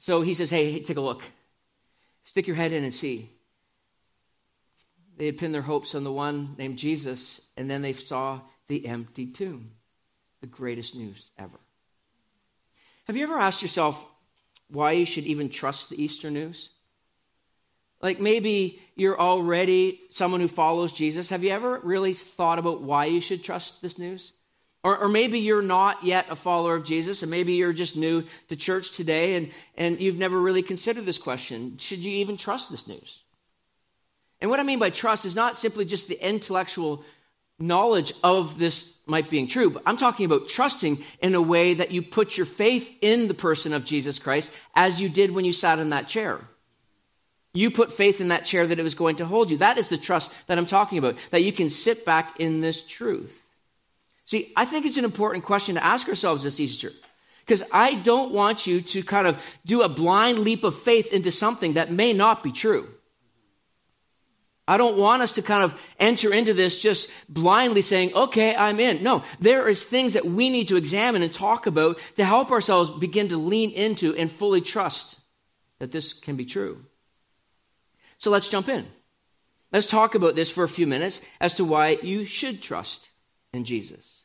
So 0.00 0.22
he 0.22 0.32
says, 0.32 0.48
hey, 0.48 0.72
hey 0.72 0.80
take 0.80 0.96
a 0.96 1.02
look. 1.02 1.22
Stick 2.24 2.46
your 2.46 2.56
head 2.56 2.72
in 2.72 2.84
and 2.84 2.94
see. 2.94 3.30
They 5.18 5.26
had 5.26 5.36
pinned 5.36 5.54
their 5.54 5.60
hopes 5.60 5.94
on 5.94 6.04
the 6.04 6.12
one 6.12 6.54
named 6.56 6.78
Jesus, 6.78 7.50
and 7.58 7.70
then 7.70 7.82
they 7.82 7.92
saw 7.92 8.40
the 8.68 8.86
empty 8.86 9.26
tomb. 9.26 9.72
The 10.40 10.46
greatest 10.46 10.94
news 10.94 11.30
ever. 11.38 11.60
Have 13.04 13.18
you 13.18 13.24
ever 13.24 13.38
asked 13.38 13.60
yourself 13.60 14.02
why 14.70 14.92
you 14.92 15.04
should 15.04 15.24
even 15.24 15.50
trust 15.50 15.90
the 15.90 16.02
Easter 16.02 16.30
news? 16.30 16.70
Like 18.00 18.20
maybe 18.20 18.80
you're 18.96 19.20
already 19.20 20.00
someone 20.08 20.40
who 20.40 20.48
follows 20.48 20.94
Jesus. 20.94 21.28
Have 21.28 21.44
you 21.44 21.50
ever 21.50 21.78
really 21.80 22.14
thought 22.14 22.58
about 22.58 22.80
why 22.80 23.04
you 23.04 23.20
should 23.20 23.44
trust 23.44 23.82
this 23.82 23.98
news? 23.98 24.32
Or, 24.82 24.96
or, 24.96 25.08
maybe 25.08 25.40
you're 25.40 25.60
not 25.60 26.04
yet 26.04 26.26
a 26.30 26.36
follower 26.36 26.74
of 26.74 26.84
Jesus, 26.84 27.20
and 27.22 27.30
maybe 27.30 27.52
you're 27.52 27.74
just 27.74 27.96
new 27.96 28.24
to 28.48 28.56
church 28.56 28.92
today 28.92 29.34
and, 29.34 29.50
and 29.76 30.00
you've 30.00 30.16
never 30.16 30.40
really 30.40 30.62
considered 30.62 31.04
this 31.04 31.18
question 31.18 31.76
Should 31.76 32.02
you 32.02 32.12
even 32.18 32.38
trust 32.38 32.70
this 32.70 32.88
news? 32.88 33.20
And 34.40 34.50
what 34.50 34.58
I 34.58 34.62
mean 34.62 34.78
by 34.78 34.90
trust 34.90 35.26
is 35.26 35.34
not 35.34 35.58
simply 35.58 35.84
just 35.84 36.08
the 36.08 36.26
intellectual 36.26 37.04
knowledge 37.58 38.14
of 38.24 38.58
this 38.58 38.96
might 39.06 39.28
being 39.28 39.46
true, 39.46 39.70
but 39.70 39.82
I'm 39.84 39.98
talking 39.98 40.24
about 40.24 40.48
trusting 40.48 41.04
in 41.20 41.34
a 41.34 41.42
way 41.42 41.74
that 41.74 41.90
you 41.90 42.00
put 42.00 42.38
your 42.38 42.46
faith 42.46 42.90
in 43.02 43.28
the 43.28 43.34
person 43.34 43.74
of 43.74 43.84
Jesus 43.84 44.18
Christ 44.18 44.50
as 44.74 45.00
you 45.00 45.10
did 45.10 45.30
when 45.30 45.44
you 45.44 45.52
sat 45.52 45.78
in 45.78 45.90
that 45.90 46.08
chair. 46.08 46.40
You 47.52 47.70
put 47.70 47.92
faith 47.92 48.20
in 48.20 48.28
that 48.28 48.46
chair 48.46 48.66
that 48.66 48.78
it 48.78 48.82
was 48.82 48.94
going 48.94 49.16
to 49.16 49.26
hold 49.26 49.50
you. 49.50 49.58
That 49.58 49.76
is 49.76 49.88
the 49.88 49.98
trust 49.98 50.32
that 50.46 50.56
I'm 50.56 50.66
talking 50.66 50.98
about, 50.98 51.18
that 51.32 51.42
you 51.42 51.52
can 51.52 51.68
sit 51.68 52.06
back 52.06 52.38
in 52.38 52.60
this 52.60 52.86
truth. 52.86 53.39
See, 54.30 54.52
I 54.54 54.64
think 54.64 54.86
it's 54.86 54.96
an 54.96 55.04
important 55.04 55.44
question 55.44 55.74
to 55.74 55.84
ask 55.84 56.08
ourselves 56.08 56.44
this 56.44 56.60
Easter. 56.60 56.92
Because 57.40 57.64
I 57.72 57.94
don't 57.94 58.32
want 58.32 58.64
you 58.64 58.80
to 58.80 59.02
kind 59.02 59.26
of 59.26 59.42
do 59.66 59.82
a 59.82 59.88
blind 59.88 60.38
leap 60.38 60.62
of 60.62 60.80
faith 60.80 61.12
into 61.12 61.32
something 61.32 61.72
that 61.72 61.90
may 61.90 62.12
not 62.12 62.44
be 62.44 62.52
true. 62.52 62.86
I 64.68 64.76
don't 64.76 64.96
want 64.96 65.22
us 65.22 65.32
to 65.32 65.42
kind 65.42 65.64
of 65.64 65.74
enter 65.98 66.32
into 66.32 66.54
this 66.54 66.80
just 66.80 67.10
blindly 67.28 67.82
saying, 67.82 68.14
okay, 68.14 68.54
I'm 68.54 68.78
in. 68.78 69.02
No, 69.02 69.24
there 69.40 69.66
is 69.68 69.82
things 69.82 70.12
that 70.12 70.24
we 70.24 70.48
need 70.48 70.68
to 70.68 70.76
examine 70.76 71.22
and 71.22 71.32
talk 71.32 71.66
about 71.66 71.98
to 72.14 72.24
help 72.24 72.52
ourselves 72.52 72.88
begin 72.88 73.30
to 73.30 73.36
lean 73.36 73.72
into 73.72 74.14
and 74.14 74.30
fully 74.30 74.60
trust 74.60 75.18
that 75.80 75.90
this 75.90 76.12
can 76.12 76.36
be 76.36 76.44
true. 76.44 76.84
So 78.18 78.30
let's 78.30 78.48
jump 78.48 78.68
in. 78.68 78.86
Let's 79.72 79.86
talk 79.86 80.14
about 80.14 80.36
this 80.36 80.50
for 80.50 80.62
a 80.62 80.68
few 80.68 80.86
minutes 80.86 81.20
as 81.40 81.54
to 81.54 81.64
why 81.64 81.98
you 82.00 82.24
should 82.24 82.62
trust 82.62 83.08
in 83.52 83.64
Jesus. 83.64 84.19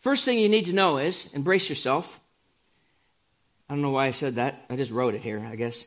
First 0.00 0.24
thing 0.24 0.38
you 0.38 0.48
need 0.48 0.66
to 0.66 0.72
know 0.72 0.98
is 0.98 1.32
embrace 1.34 1.68
yourself. 1.68 2.18
I 3.68 3.74
don't 3.74 3.82
know 3.82 3.90
why 3.90 4.06
I 4.06 4.10
said 4.10 4.36
that. 4.36 4.64
I 4.68 4.76
just 4.76 4.90
wrote 4.90 5.14
it 5.14 5.22
here, 5.22 5.46
I 5.46 5.56
guess. 5.56 5.86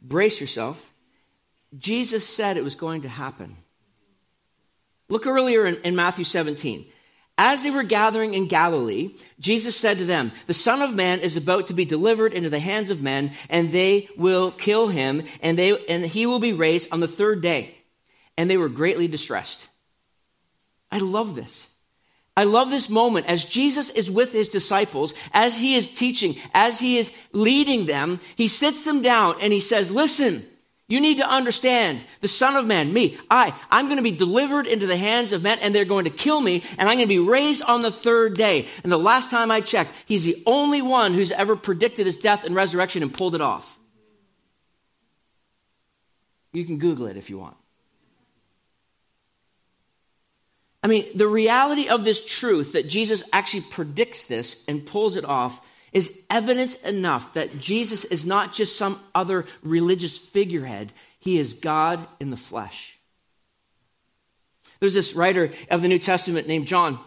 Brace 0.00 0.40
yourself. 0.40 0.84
Jesus 1.76 2.26
said 2.26 2.56
it 2.56 2.64
was 2.64 2.76
going 2.76 3.02
to 3.02 3.08
happen. 3.08 3.56
Look 5.08 5.26
earlier 5.26 5.66
in, 5.66 5.76
in, 5.76 5.96
Matthew 5.96 6.24
17. 6.24 6.86
As 7.36 7.62
they 7.62 7.70
were 7.70 7.82
gathering 7.82 8.34
in 8.34 8.48
Galilee, 8.48 9.14
Jesus 9.40 9.76
said 9.76 9.98
to 9.98 10.04
them, 10.04 10.32
The 10.46 10.54
Son 10.54 10.82
of 10.82 10.94
Man 10.94 11.20
is 11.20 11.36
about 11.36 11.68
to 11.68 11.74
be 11.74 11.84
delivered 11.84 12.34
into 12.34 12.50
the 12.50 12.58
hands 12.58 12.90
of 12.90 13.02
men, 13.02 13.32
and 13.48 13.72
they 13.72 14.08
will 14.16 14.50
kill 14.50 14.88
him, 14.88 15.22
and, 15.40 15.56
they, 15.56 15.86
and 15.86 16.04
he 16.04 16.26
will 16.26 16.40
be 16.40 16.52
raised 16.52 16.92
on 16.92 17.00
the 17.00 17.08
third 17.08 17.40
day. 17.40 17.74
And 18.36 18.50
they 18.50 18.56
were 18.56 18.68
greatly 18.68 19.08
distressed. 19.08 19.68
I 20.90 20.98
love 20.98 21.34
this. 21.34 21.74
I 22.38 22.44
love 22.44 22.70
this 22.70 22.88
moment 22.88 23.26
as 23.26 23.44
Jesus 23.44 23.90
is 23.90 24.08
with 24.08 24.30
his 24.30 24.48
disciples, 24.48 25.12
as 25.32 25.58
he 25.58 25.74
is 25.74 25.92
teaching, 25.92 26.36
as 26.54 26.78
he 26.78 26.96
is 26.96 27.12
leading 27.32 27.86
them, 27.86 28.20
he 28.36 28.46
sits 28.46 28.84
them 28.84 29.02
down 29.02 29.34
and 29.42 29.52
he 29.52 29.58
says, 29.58 29.90
Listen, 29.90 30.46
you 30.86 31.00
need 31.00 31.16
to 31.16 31.28
understand 31.28 32.04
the 32.20 32.28
Son 32.28 32.54
of 32.54 32.64
Man, 32.64 32.92
me, 32.92 33.18
I, 33.28 33.52
I'm 33.72 33.86
going 33.86 33.96
to 33.96 34.04
be 34.04 34.12
delivered 34.12 34.68
into 34.68 34.86
the 34.86 34.96
hands 34.96 35.32
of 35.32 35.42
men 35.42 35.58
and 35.60 35.74
they're 35.74 35.84
going 35.84 36.04
to 36.04 36.10
kill 36.10 36.40
me 36.40 36.62
and 36.78 36.88
I'm 36.88 36.98
going 36.98 37.08
to 37.08 37.12
be 37.12 37.18
raised 37.18 37.64
on 37.64 37.80
the 37.80 37.90
third 37.90 38.34
day. 38.34 38.68
And 38.84 38.92
the 38.92 38.96
last 38.96 39.30
time 39.30 39.50
I 39.50 39.60
checked, 39.60 39.92
he's 40.06 40.22
the 40.22 40.40
only 40.46 40.80
one 40.80 41.14
who's 41.14 41.32
ever 41.32 41.56
predicted 41.56 42.06
his 42.06 42.18
death 42.18 42.44
and 42.44 42.54
resurrection 42.54 43.02
and 43.02 43.12
pulled 43.12 43.34
it 43.34 43.40
off. 43.40 43.76
You 46.52 46.64
can 46.64 46.78
Google 46.78 47.08
it 47.08 47.16
if 47.16 47.30
you 47.30 47.38
want. 47.38 47.56
I 50.82 50.86
mean, 50.86 51.06
the 51.14 51.26
reality 51.26 51.88
of 51.88 52.04
this 52.04 52.24
truth 52.24 52.72
that 52.72 52.88
Jesus 52.88 53.24
actually 53.32 53.62
predicts 53.62 54.26
this 54.26 54.64
and 54.68 54.86
pulls 54.86 55.16
it 55.16 55.24
off 55.24 55.60
is 55.92 56.22
evidence 56.30 56.82
enough 56.82 57.32
that 57.34 57.58
Jesus 57.58 58.04
is 58.04 58.24
not 58.24 58.52
just 58.52 58.76
some 58.76 59.00
other 59.14 59.46
religious 59.62 60.16
figurehead, 60.16 60.92
he 61.18 61.38
is 61.38 61.54
God 61.54 62.06
in 62.20 62.30
the 62.30 62.36
flesh. 62.36 62.98
There's 64.80 64.94
this 64.94 65.14
writer 65.14 65.52
of 65.70 65.82
the 65.82 65.88
New 65.88 65.98
Testament 65.98 66.46
named 66.46 66.68
John, 66.68 67.00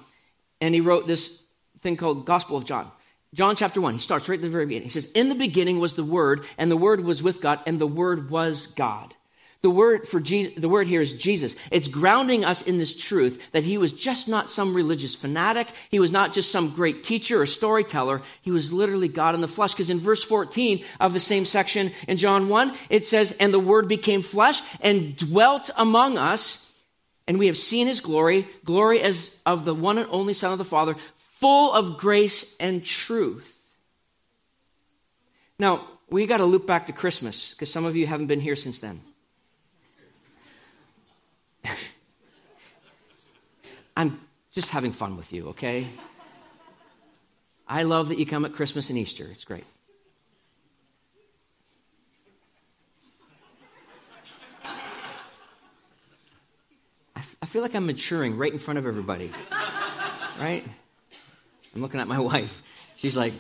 and 0.60 0.76
he 0.76 0.82
wrote 0.82 1.08
this 1.08 1.44
thing 1.80 1.96
called 1.96 2.26
Gospel 2.26 2.58
of 2.58 2.66
John. 2.66 2.92
John 3.34 3.56
chapter 3.56 3.80
1, 3.80 3.94
he 3.94 4.00
starts 4.00 4.28
right 4.28 4.36
at 4.36 4.42
the 4.42 4.50
very 4.50 4.66
beginning. 4.66 4.88
He 4.88 4.90
says, 4.90 5.10
In 5.14 5.30
the 5.30 5.36
beginning 5.36 5.80
was 5.80 5.94
the 5.94 6.04
Word, 6.04 6.44
and 6.58 6.70
the 6.70 6.76
Word 6.76 7.02
was 7.02 7.24
with 7.24 7.40
God, 7.40 7.62
and 7.66 7.80
the 7.80 7.88
Word 7.88 8.30
was 8.30 8.68
God. 8.68 9.16
The 9.62 9.70
word 9.70 10.08
for 10.08 10.20
Jesus, 10.20 10.56
the 10.58 10.70
word 10.70 10.88
here 10.88 11.02
is 11.02 11.14
Jesus. 11.14 11.56
It's 11.70 11.88
grounding 11.88 12.44
us 12.44 12.64
in 12.64 12.80
this 12.80 12.98
truth 12.98 13.40
that 13.52 13.64
he 13.64 13.78
was 13.78 13.94
just 13.94 14.28
not 14.28 14.50
some 14.50 14.74
religious 14.74 15.14
fanatic. 15.14 15.68
He 15.92 16.00
was 16.00 16.12
not 16.12 16.34
just 16.34 16.52
some 16.52 16.72
great 16.72 17.04
teacher 17.04 17.40
or 17.40 17.46
storyteller. 17.46 18.24
He 18.42 18.50
was 18.50 18.74
literally 18.74 19.08
God 19.08 19.36
in 19.36 19.42
the 19.42 19.48
flesh. 19.48 19.74
Because 19.74 19.92
in 19.92 20.00
verse 20.00 20.24
14 20.24 20.84
of 21.00 21.14
the 21.14 21.20
same 21.20 21.46
section 21.46 21.92
in 22.08 22.18
John 22.18 22.50
1, 22.50 22.76
it 22.90 23.06
says, 23.06 23.34
And 23.34 23.54
the 23.54 23.60
word 23.60 23.88
became 23.88 24.24
flesh 24.24 24.64
and 24.82 25.16
dwelt 25.16 25.70
among 25.78 26.18
us, 26.18 26.72
and 27.28 27.38
we 27.38 27.46
have 27.46 27.58
seen 27.58 27.86
his 27.86 28.02
glory, 28.02 28.48
glory 28.66 29.00
as 29.00 29.40
of 29.46 29.64
the 29.64 29.76
one 29.76 30.00
and 30.00 30.10
only 30.10 30.34
Son 30.34 30.52
of 30.52 30.58
the 30.58 30.66
Father, 30.66 30.96
full 31.16 31.72
of 31.72 32.00
grace 32.00 32.56
and 32.60 32.84
truth. 32.84 33.56
Now, 35.60 35.88
we 36.10 36.26
got 36.26 36.38
to 36.38 36.46
loop 36.46 36.66
back 36.66 36.88
to 36.88 36.94
Christmas, 36.94 37.54
because 37.54 37.72
some 37.72 37.86
of 37.86 37.96
you 37.96 38.08
haven't 38.08 38.26
been 38.26 38.42
here 38.42 38.56
since 38.56 38.80
then. 38.80 39.02
I'm 43.98 44.20
just 44.52 44.70
having 44.70 44.92
fun 44.92 45.18
with 45.18 45.32
you, 45.34 45.50
okay? 45.50 45.88
I 47.68 47.84
love 47.84 48.10
that 48.10 48.20
you 48.20 48.26
come 48.26 48.46
at 48.46 48.54
Christmas 48.54 48.90
and 48.90 48.98
Easter. 48.98 49.28
It's 49.32 49.46
great. 49.46 49.66
I 57.42 57.48
feel 57.48 57.64
like 57.64 57.74
I'm 57.76 57.88
maturing 57.88 58.38
right 58.38 58.54
in 58.54 58.60
front 58.60 58.78
of 58.78 58.86
everybody. 58.86 59.32
Right? 60.40 60.64
I'm 61.74 61.82
looking 61.82 62.00
at 62.00 62.08
my 62.08 62.20
wife. 62.32 62.62
She's 62.96 63.18
like, 63.18 63.34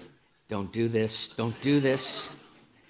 don't 0.50 0.72
do 0.72 0.88
this, 0.88 1.30
don't 1.30 1.60
do 1.62 1.80
this. 1.80 2.30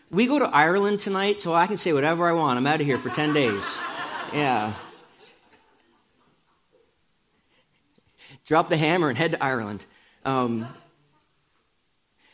We 0.09 0.27
go 0.27 0.39
to 0.39 0.45
Ireland 0.45 0.99
tonight, 0.99 1.39
so 1.39 1.53
I 1.53 1.67
can 1.67 1.77
say 1.77 1.93
whatever 1.93 2.29
I 2.29 2.33
want. 2.33 2.57
I'm 2.57 2.67
out 2.67 2.81
of 2.81 2.87
here 2.87 2.97
for 2.97 3.09
10 3.09 3.33
days. 3.33 3.79
Yeah. 4.33 4.73
Drop 8.51 8.67
the 8.67 8.75
hammer 8.75 9.07
and 9.07 9.17
head 9.17 9.31
to 9.31 9.41
Ireland. 9.41 9.85
Um, 10.25 10.67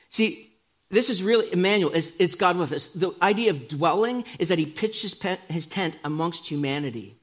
see, 0.09 0.51
this 0.89 1.11
is 1.11 1.21
really, 1.21 1.53
Emmanuel, 1.53 1.91
it's, 1.93 2.15
it's, 2.17 2.33
God 2.33 2.57
with 2.57 2.71
us. 2.71 2.87
The 2.87 3.11
idea 3.21 3.51
of 3.51 3.67
dwelling 3.67 4.25
is 4.39 4.49
that 4.49 4.57
he 4.57 4.65
pitched 4.65 5.03
his, 5.03 5.15
his 5.47 5.67
tent 5.67 5.95
amongst 6.03 6.49
humanity. 6.49 7.19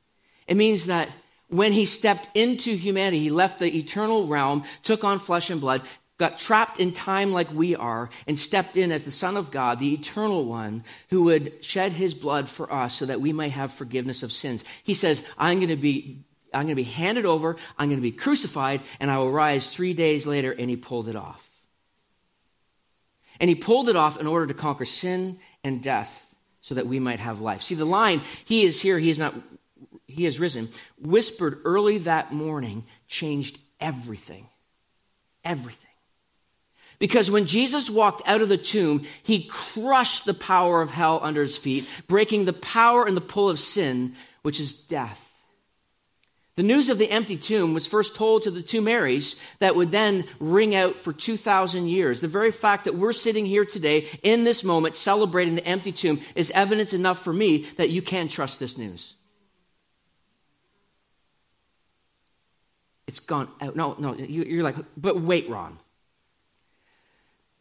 It 0.46 0.56
means 0.56 0.86
that 0.86 1.08
when 1.48 1.72
he 1.72 1.86
stepped 1.86 2.28
into 2.36 2.76
humanity, 2.76 3.18
he 3.18 3.30
left 3.30 3.58
the 3.58 3.76
eternal 3.76 4.28
realm, 4.28 4.62
took 4.84 5.02
on 5.02 5.18
flesh 5.18 5.50
and 5.50 5.60
blood, 5.60 5.82
got 6.16 6.38
trapped 6.38 6.78
in 6.78 6.92
time 6.92 7.32
like 7.32 7.52
we 7.52 7.74
are, 7.74 8.10
and 8.28 8.38
stepped 8.38 8.76
in 8.76 8.92
as 8.92 9.04
the 9.04 9.10
Son 9.10 9.36
of 9.36 9.50
God, 9.50 9.80
the 9.80 9.92
eternal 9.92 10.44
one, 10.44 10.84
who 11.10 11.24
would 11.24 11.64
shed 11.64 11.90
his 11.90 12.14
blood 12.14 12.48
for 12.48 12.72
us 12.72 12.94
so 12.94 13.06
that 13.06 13.20
we 13.20 13.32
might 13.32 13.50
have 13.50 13.72
forgiveness 13.72 14.22
of 14.22 14.30
sins. 14.30 14.62
He 14.84 14.94
says, 14.94 15.26
I'm 15.36 15.58
going 15.58 15.70
to 15.70 15.76
be 15.76 16.22
I'm 16.54 16.66
going 16.66 16.68
to 16.68 16.75
be 16.75 16.84
handed 16.84 17.26
over, 17.26 17.56
I'm 17.78 17.88
going 17.88 17.99
to 17.99 18.02
be 18.02 18.12
crucified, 18.12 18.82
and 19.00 19.11
I 19.11 19.18
will 19.18 19.30
rise 19.30 19.73
three 19.73 19.92
days 19.92 20.26
later. 20.26 20.52
And 20.52 20.70
he 20.70 20.76
pulled 20.76 21.08
it 21.08 21.16
off. 21.16 21.49
And 23.40 23.49
he 23.49 23.56
pulled 23.56 23.88
it 23.88 23.96
off 23.96 24.18
in 24.18 24.26
order 24.26 24.46
to 24.46 24.54
conquer 24.54 24.84
sin 24.84 25.38
and 25.64 25.82
death 25.82 26.34
so 26.61 26.76
that 26.76 26.87
we 26.87 26.99
might 26.99 27.20
have 27.20 27.40
life. 27.40 27.62
See, 27.62 27.75
the 27.75 27.84
line, 27.84 28.23
he 28.44 28.64
is 28.64 28.80
here, 28.80 28.99
he 28.99 29.11
is 29.11 29.18
not, 29.18 29.34
he 30.06 30.25
has 30.25 30.38
risen, 30.38 30.68
whispered 30.99 31.61
early 31.64 31.99
that 31.99 32.32
morning, 32.32 32.84
changed 33.06 33.58
everything. 33.80 34.49
Everything. 35.44 35.84
Because 36.99 37.30
when 37.30 37.46
Jesus 37.46 37.90
walked 37.90 38.23
out 38.26 38.40
of 38.40 38.49
the 38.49 38.56
tomb, 38.56 39.04
he 39.23 39.44
crushed 39.44 40.25
the 40.25 40.34
power 40.34 40.80
of 40.80 40.90
hell 40.90 41.20
under 41.23 41.42
his 41.42 41.56
feet, 41.56 41.87
breaking 42.06 42.44
the 42.44 42.52
power 42.52 43.04
and 43.04 43.16
the 43.16 43.20
pull 43.20 43.49
of 43.49 43.58
sin, 43.58 44.14
which 44.42 44.61
is 44.61 44.73
death. 44.73 45.24
The 46.56 46.62
news 46.62 46.88
of 46.88 46.99
the 46.99 47.11
empty 47.11 47.37
tomb 47.37 47.75
was 47.75 47.87
first 47.87 48.14
told 48.14 48.42
to 48.42 48.50
the 48.50 48.62
two 48.62 48.80
Marys 48.80 49.40
that 49.58 49.75
would 49.75 49.90
then 49.90 50.25
ring 50.38 50.75
out 50.75 50.96
for 50.96 51.12
2,000 51.12 51.88
years. 51.88 52.20
The 52.20 52.28
very 52.28 52.52
fact 52.52 52.84
that 52.84 52.94
we're 52.94 53.12
sitting 53.12 53.44
here 53.44 53.64
today 53.64 54.08
in 54.23 54.44
this 54.44 54.62
moment 54.62 54.94
celebrating 54.94 55.56
the 55.56 55.66
empty 55.66 55.90
tomb 55.90 56.20
is 56.37 56.52
evidence 56.52 56.92
enough 56.92 57.18
for 57.18 57.32
me 57.32 57.66
that 57.76 57.90
you 57.90 58.02
can 58.02 58.28
trust 58.28 58.61
this 58.61 58.78
news. 58.78 59.16
It's 63.08 63.20
gone 63.20 63.50
out. 63.61 63.75
No, 63.75 63.96
no, 63.99 64.14
you're 64.14 64.62
like, 64.62 64.76
but 64.96 65.20
wait, 65.20 65.49
Ron. 65.49 65.78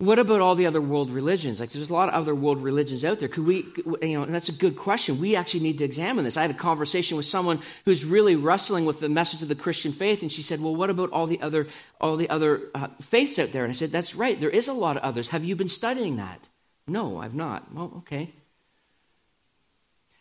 What 0.04 0.20
about 0.20 0.42
all 0.42 0.56
the 0.56 0.66
other 0.66 0.82
world 0.82 1.10
religions? 1.12 1.62
Like, 1.62 1.70
there's 1.70 1.90
a 1.90 1.94
lot 1.94 2.10
of 2.10 2.16
other 2.16 2.36
world 2.36 2.62
religions 2.62 3.06
out 3.06 3.20
there. 3.20 3.30
Could 3.30 3.46
we, 3.46 3.66
you 4.02 4.18
know, 4.18 4.24
and 4.24 4.36
that's 4.36 4.50
a 4.50 4.54
good 4.54 4.76
question. 4.76 5.22
We 5.22 5.38
actually 5.38 5.62
need 5.62 5.78
to 5.78 5.86
examine 5.86 6.26
this. 6.26 6.36
I 6.36 6.42
had 6.42 6.52
a 6.52 6.56
conversation 6.56 7.16
with 7.16 7.26
someone 7.26 7.62
who's 7.86 8.04
really 8.04 8.36
wrestling 8.36 8.84
with 8.84 9.00
the 9.00 9.08
message 9.08 9.42
of 9.44 9.48
the 9.48 9.56
Christian 9.56 9.94
faith, 9.94 10.22
and 10.22 10.30
she 10.30 10.42
said, 10.42 10.60
"Well, 10.60 10.76
what 10.76 10.90
about 10.90 11.12
all 11.12 11.26
the 11.26 11.40
other, 11.40 11.68
all 12.02 12.18
the 12.18 12.30
other 12.30 12.64
uh, 12.76 12.90
faiths 13.02 13.40
out 13.40 13.54
there?" 13.54 13.64
And 13.64 13.72
I 13.72 13.74
said, 13.74 13.92
"That's 13.94 14.14
right. 14.14 14.38
There 14.38 14.50
is 14.50 14.68
a 14.68 14.74
lot 14.74 14.98
of 14.98 15.04
others. 15.04 15.30
Have 15.30 15.46
you 15.46 15.56
been 15.56 15.70
studying 15.70 16.18
that?" 16.18 16.50
No, 16.86 17.20
I've 17.20 17.34
not. 17.34 17.74
Well, 17.74 17.94
okay. 18.00 18.34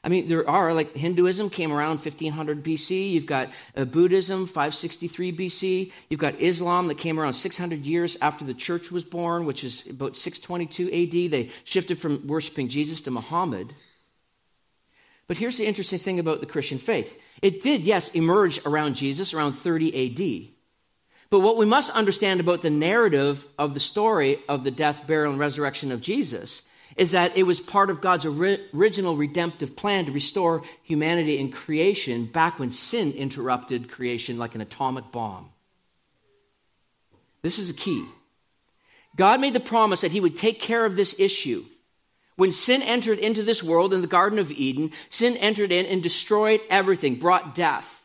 I 0.05 0.09
mean, 0.09 0.29
there 0.29 0.49
are, 0.49 0.75
like 0.75 0.97
Hinduism 0.97 1.49
came 1.51 1.73
around 1.73 1.99
1500 2.01 2.65
BC. 2.65 3.13
You've 3.13 3.27
got 3.27 3.51
uh, 3.77 3.85
Buddhism, 3.85 4.47
563 4.47 5.33
BC. 5.33 5.93
You've 6.09 6.19
got 6.19 6.41
Islam 6.41 6.89
that 6.89 6.99
came 6.99 7.21
around 7.21 7.35
600 7.35 7.87
years 7.87 8.17
after 8.21 8.45
the 8.45 8.55
church 8.55 8.91
was 8.91 9.05
born, 9.05 9.47
which 9.47 9.63
is 9.63 9.89
about 9.89 10.17
622 10.17 10.87
AD. 10.87 11.31
They 11.31 11.51
shifted 11.63 12.01
from 12.01 12.27
worshiping 12.27 12.69
Jesus 12.69 13.01
to 13.03 13.13
Muhammad. 13.13 13.75
But 15.29 15.39
here's 15.39 15.57
the 15.57 15.67
interesting 15.67 16.01
thing 16.01 16.19
about 16.19 16.41
the 16.41 16.47
Christian 16.47 16.79
faith 16.79 17.17
it 17.41 17.63
did, 17.63 17.83
yes, 17.83 18.09
emerge 18.11 18.65
around 18.67 18.97
Jesus, 18.97 19.33
around 19.33 19.53
30 19.53 20.49
AD. 20.49 20.49
But 21.31 21.41
what 21.41 21.57
we 21.57 21.65
must 21.65 21.91
understand 21.91 22.41
about 22.41 22.61
the 22.61 22.71
narrative 22.71 23.47
of 23.57 23.73
the 23.73 23.81
story 23.81 24.41
of 24.49 24.65
the 24.65 24.71
death, 24.73 25.07
burial, 25.07 25.31
and 25.31 25.41
resurrection 25.41 25.93
of 25.93 26.03
Jesus 26.03 26.63
is 26.97 27.13
that 27.13 27.37
it 27.37 27.45
was 27.45 27.61
part 27.61 27.91
of 27.91 28.01
God's 28.01 28.27
original 28.27 29.17
redemptive 29.17 29.77
plan 29.77 30.07
to 30.07 30.13
restore 30.13 30.63
humanity 30.83 31.41
and 31.41 31.53
creation 31.53 32.27
back 32.27 32.59
when 32.59 32.71
sin 32.71 33.13
interrupted 33.13 33.91
creation 33.91 34.39
like 34.39 34.55
an 34.55 34.61
atomic 34.61 35.11
bomb. 35.13 35.51
This 37.43 37.59
is 37.59 37.71
a 37.71 37.75
key. 37.75 38.07
God 39.17 39.41
made 39.41 39.53
the 39.53 39.61
promise 39.61 40.01
that 40.03 40.13
He 40.13 40.21
would 40.21 40.37
take 40.37 40.61
care 40.61 40.85
of 40.85 40.97
this 40.97 41.19
issue. 41.19 41.65
When 42.37 42.53
sin 42.53 42.83
entered 42.83 43.19
into 43.19 43.43
this 43.43 43.63
world 43.63 43.93
in 43.93 44.01
the 44.01 44.07
Garden 44.07 44.39
of 44.39 44.51
Eden, 44.51 44.93
sin 45.11 45.37
entered 45.37 45.71
in 45.71 45.87
and 45.87 46.03
destroyed 46.03 46.61
everything, 46.71 47.17
brought 47.17 47.55
death. 47.55 48.02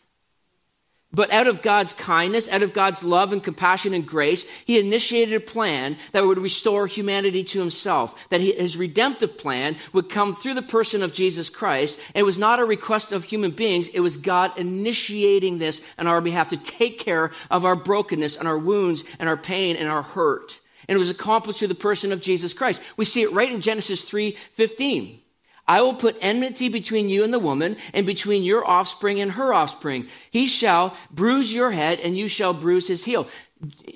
But 1.13 1.31
out 1.31 1.47
of 1.47 1.61
God's 1.61 1.93
kindness, 1.93 2.49
out 2.49 2.63
of 2.63 2.73
God's 2.73 3.01
love 3.01 3.31
and 3.31 3.41
compassion 3.41 3.93
and 3.93 4.05
grace, 4.05 4.45
He 4.65 4.77
initiated 4.77 5.33
a 5.35 5.39
plan 5.39 5.97
that 6.11 6.25
would 6.25 6.37
restore 6.37 6.85
humanity 6.85 7.45
to 7.45 7.59
Himself. 7.59 8.27
That 8.29 8.41
His 8.41 8.75
redemptive 8.75 9.37
plan 9.37 9.77
would 9.93 10.09
come 10.09 10.35
through 10.35 10.55
the 10.55 10.61
person 10.61 11.03
of 11.03 11.13
Jesus 11.13 11.49
Christ. 11.49 11.97
It 12.13 12.23
was 12.23 12.37
not 12.37 12.59
a 12.59 12.65
request 12.65 13.13
of 13.13 13.23
human 13.23 13.51
beings, 13.51 13.87
it 13.87 14.01
was 14.01 14.17
God 14.17 14.57
initiating 14.57 15.59
this 15.59 15.81
on 15.97 16.07
our 16.07 16.19
behalf 16.19 16.49
to 16.49 16.57
take 16.57 16.99
care 16.99 17.31
of 17.49 17.63
our 17.63 17.75
brokenness 17.75 18.35
and 18.35 18.47
our 18.47 18.57
wounds 18.57 19.05
and 19.17 19.29
our 19.29 19.37
pain 19.37 19.77
and 19.77 19.87
our 19.87 20.03
hurt. 20.03 20.59
And 20.89 20.95
it 20.95 20.99
was 20.99 21.09
accomplished 21.09 21.59
through 21.59 21.69
the 21.69 21.75
person 21.75 22.11
of 22.11 22.21
Jesus 22.21 22.53
Christ. 22.53 22.81
We 22.97 23.05
see 23.05 23.21
it 23.21 23.31
right 23.31 23.51
in 23.51 23.61
Genesis 23.61 24.03
3 24.03 24.37
15. 24.53 25.21
I 25.67 25.81
will 25.81 25.93
put 25.93 26.17
enmity 26.21 26.69
between 26.69 27.09
you 27.09 27.23
and 27.23 27.33
the 27.33 27.39
woman, 27.39 27.77
and 27.93 28.05
between 28.05 28.43
your 28.43 28.65
offspring 28.65 29.19
and 29.19 29.31
her 29.31 29.53
offspring. 29.53 30.07
He 30.31 30.47
shall 30.47 30.95
bruise 31.11 31.53
your 31.53 31.71
head, 31.71 31.99
and 31.99 32.17
you 32.17 32.27
shall 32.27 32.53
bruise 32.53 32.87
his 32.87 33.03
heel. 33.03 33.27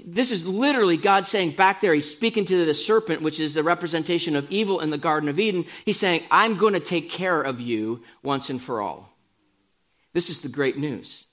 This 0.03 0.31
is 0.31 0.45
literally 0.45 0.97
God 0.97 1.25
saying 1.25 1.51
back 1.51 1.81
there, 1.81 1.93
he's 1.93 2.09
speaking 2.09 2.45
to 2.45 2.65
the 2.65 2.73
serpent, 2.73 3.21
which 3.21 3.39
is 3.39 3.53
the 3.53 3.63
representation 3.63 4.35
of 4.35 4.51
evil 4.51 4.79
in 4.79 4.89
the 4.89 4.97
Garden 4.97 5.29
of 5.29 5.39
Eden. 5.39 5.65
He's 5.85 5.99
saying, 5.99 6.23
I'm 6.31 6.57
going 6.57 6.73
to 6.73 6.79
take 6.79 7.09
care 7.09 7.41
of 7.41 7.61
you 7.61 8.01
once 8.23 8.49
and 8.49 8.61
for 8.61 8.81
all. 8.81 9.15
This 10.13 10.29
is 10.29 10.39
the 10.39 10.49
great 10.49 10.77
news. 10.77 11.27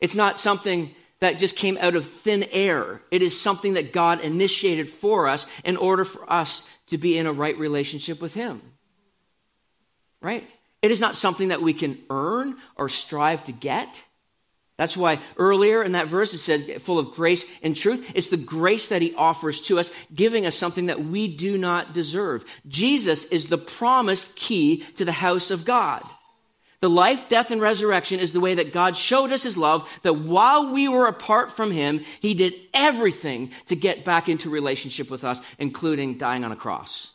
It's 0.00 0.14
not 0.14 0.40
something 0.40 0.94
that 1.20 1.38
just 1.38 1.56
came 1.56 1.78
out 1.80 1.94
of 1.94 2.06
thin 2.06 2.44
air. 2.50 3.00
It 3.10 3.22
is 3.22 3.38
something 3.40 3.74
that 3.74 3.92
God 3.92 4.20
initiated 4.20 4.90
for 4.90 5.28
us 5.28 5.46
in 5.64 5.76
order 5.76 6.04
for 6.04 6.30
us 6.30 6.68
to 6.88 6.98
be 6.98 7.18
in 7.18 7.26
a 7.26 7.32
right 7.32 7.56
relationship 7.58 8.20
with 8.20 8.34
Him. 8.34 8.62
Right? 10.20 10.48
It 10.82 10.90
is 10.90 11.00
not 11.00 11.16
something 11.16 11.48
that 11.48 11.62
we 11.62 11.72
can 11.72 11.98
earn 12.10 12.56
or 12.76 12.88
strive 12.88 13.44
to 13.44 13.52
get. 13.52 14.04
That's 14.76 14.96
why 14.96 15.20
earlier 15.36 15.82
in 15.82 15.92
that 15.92 16.08
verse 16.08 16.34
it 16.34 16.38
said, 16.38 16.82
full 16.82 16.98
of 16.98 17.12
grace 17.12 17.44
and 17.62 17.76
truth. 17.76 18.10
It's 18.14 18.28
the 18.28 18.36
grace 18.36 18.88
that 18.88 19.02
he 19.02 19.14
offers 19.14 19.60
to 19.62 19.78
us, 19.78 19.90
giving 20.12 20.46
us 20.46 20.56
something 20.56 20.86
that 20.86 21.04
we 21.04 21.28
do 21.28 21.56
not 21.56 21.94
deserve. 21.94 22.44
Jesus 22.66 23.24
is 23.26 23.46
the 23.46 23.58
promised 23.58 24.34
key 24.36 24.78
to 24.96 25.04
the 25.04 25.12
house 25.12 25.50
of 25.50 25.64
God. 25.64 26.02
The 26.84 26.90
life, 26.90 27.30
death, 27.30 27.50
and 27.50 27.62
resurrection 27.62 28.20
is 28.20 28.34
the 28.34 28.40
way 28.40 28.56
that 28.56 28.74
God 28.74 28.94
showed 28.94 29.32
us 29.32 29.42
his 29.42 29.56
love, 29.56 29.90
that 30.02 30.18
while 30.18 30.70
we 30.70 30.86
were 30.86 31.06
apart 31.06 31.50
from 31.50 31.70
him, 31.70 32.02
he 32.20 32.34
did 32.34 32.52
everything 32.74 33.52
to 33.68 33.74
get 33.74 34.04
back 34.04 34.28
into 34.28 34.50
relationship 34.50 35.10
with 35.10 35.24
us, 35.24 35.40
including 35.58 36.18
dying 36.18 36.44
on 36.44 36.52
a 36.52 36.56
cross. 36.56 37.14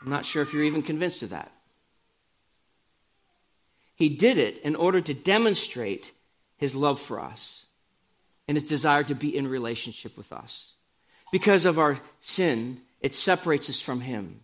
I'm 0.00 0.10
not 0.10 0.24
sure 0.24 0.42
if 0.42 0.52
you're 0.52 0.62
even 0.62 0.84
convinced 0.84 1.24
of 1.24 1.30
that. 1.30 1.50
He 3.96 4.08
did 4.08 4.38
it 4.38 4.58
in 4.58 4.76
order 4.76 5.00
to 5.00 5.12
demonstrate 5.12 6.12
his 6.56 6.72
love 6.72 7.00
for 7.00 7.18
us 7.18 7.66
and 8.46 8.56
his 8.56 8.62
desire 8.62 9.02
to 9.02 9.16
be 9.16 9.36
in 9.36 9.48
relationship 9.48 10.16
with 10.16 10.32
us. 10.32 10.74
Because 11.32 11.66
of 11.66 11.80
our 11.80 11.98
sin, 12.20 12.80
it 13.00 13.16
separates 13.16 13.68
us 13.68 13.80
from 13.80 14.00
him. 14.00 14.42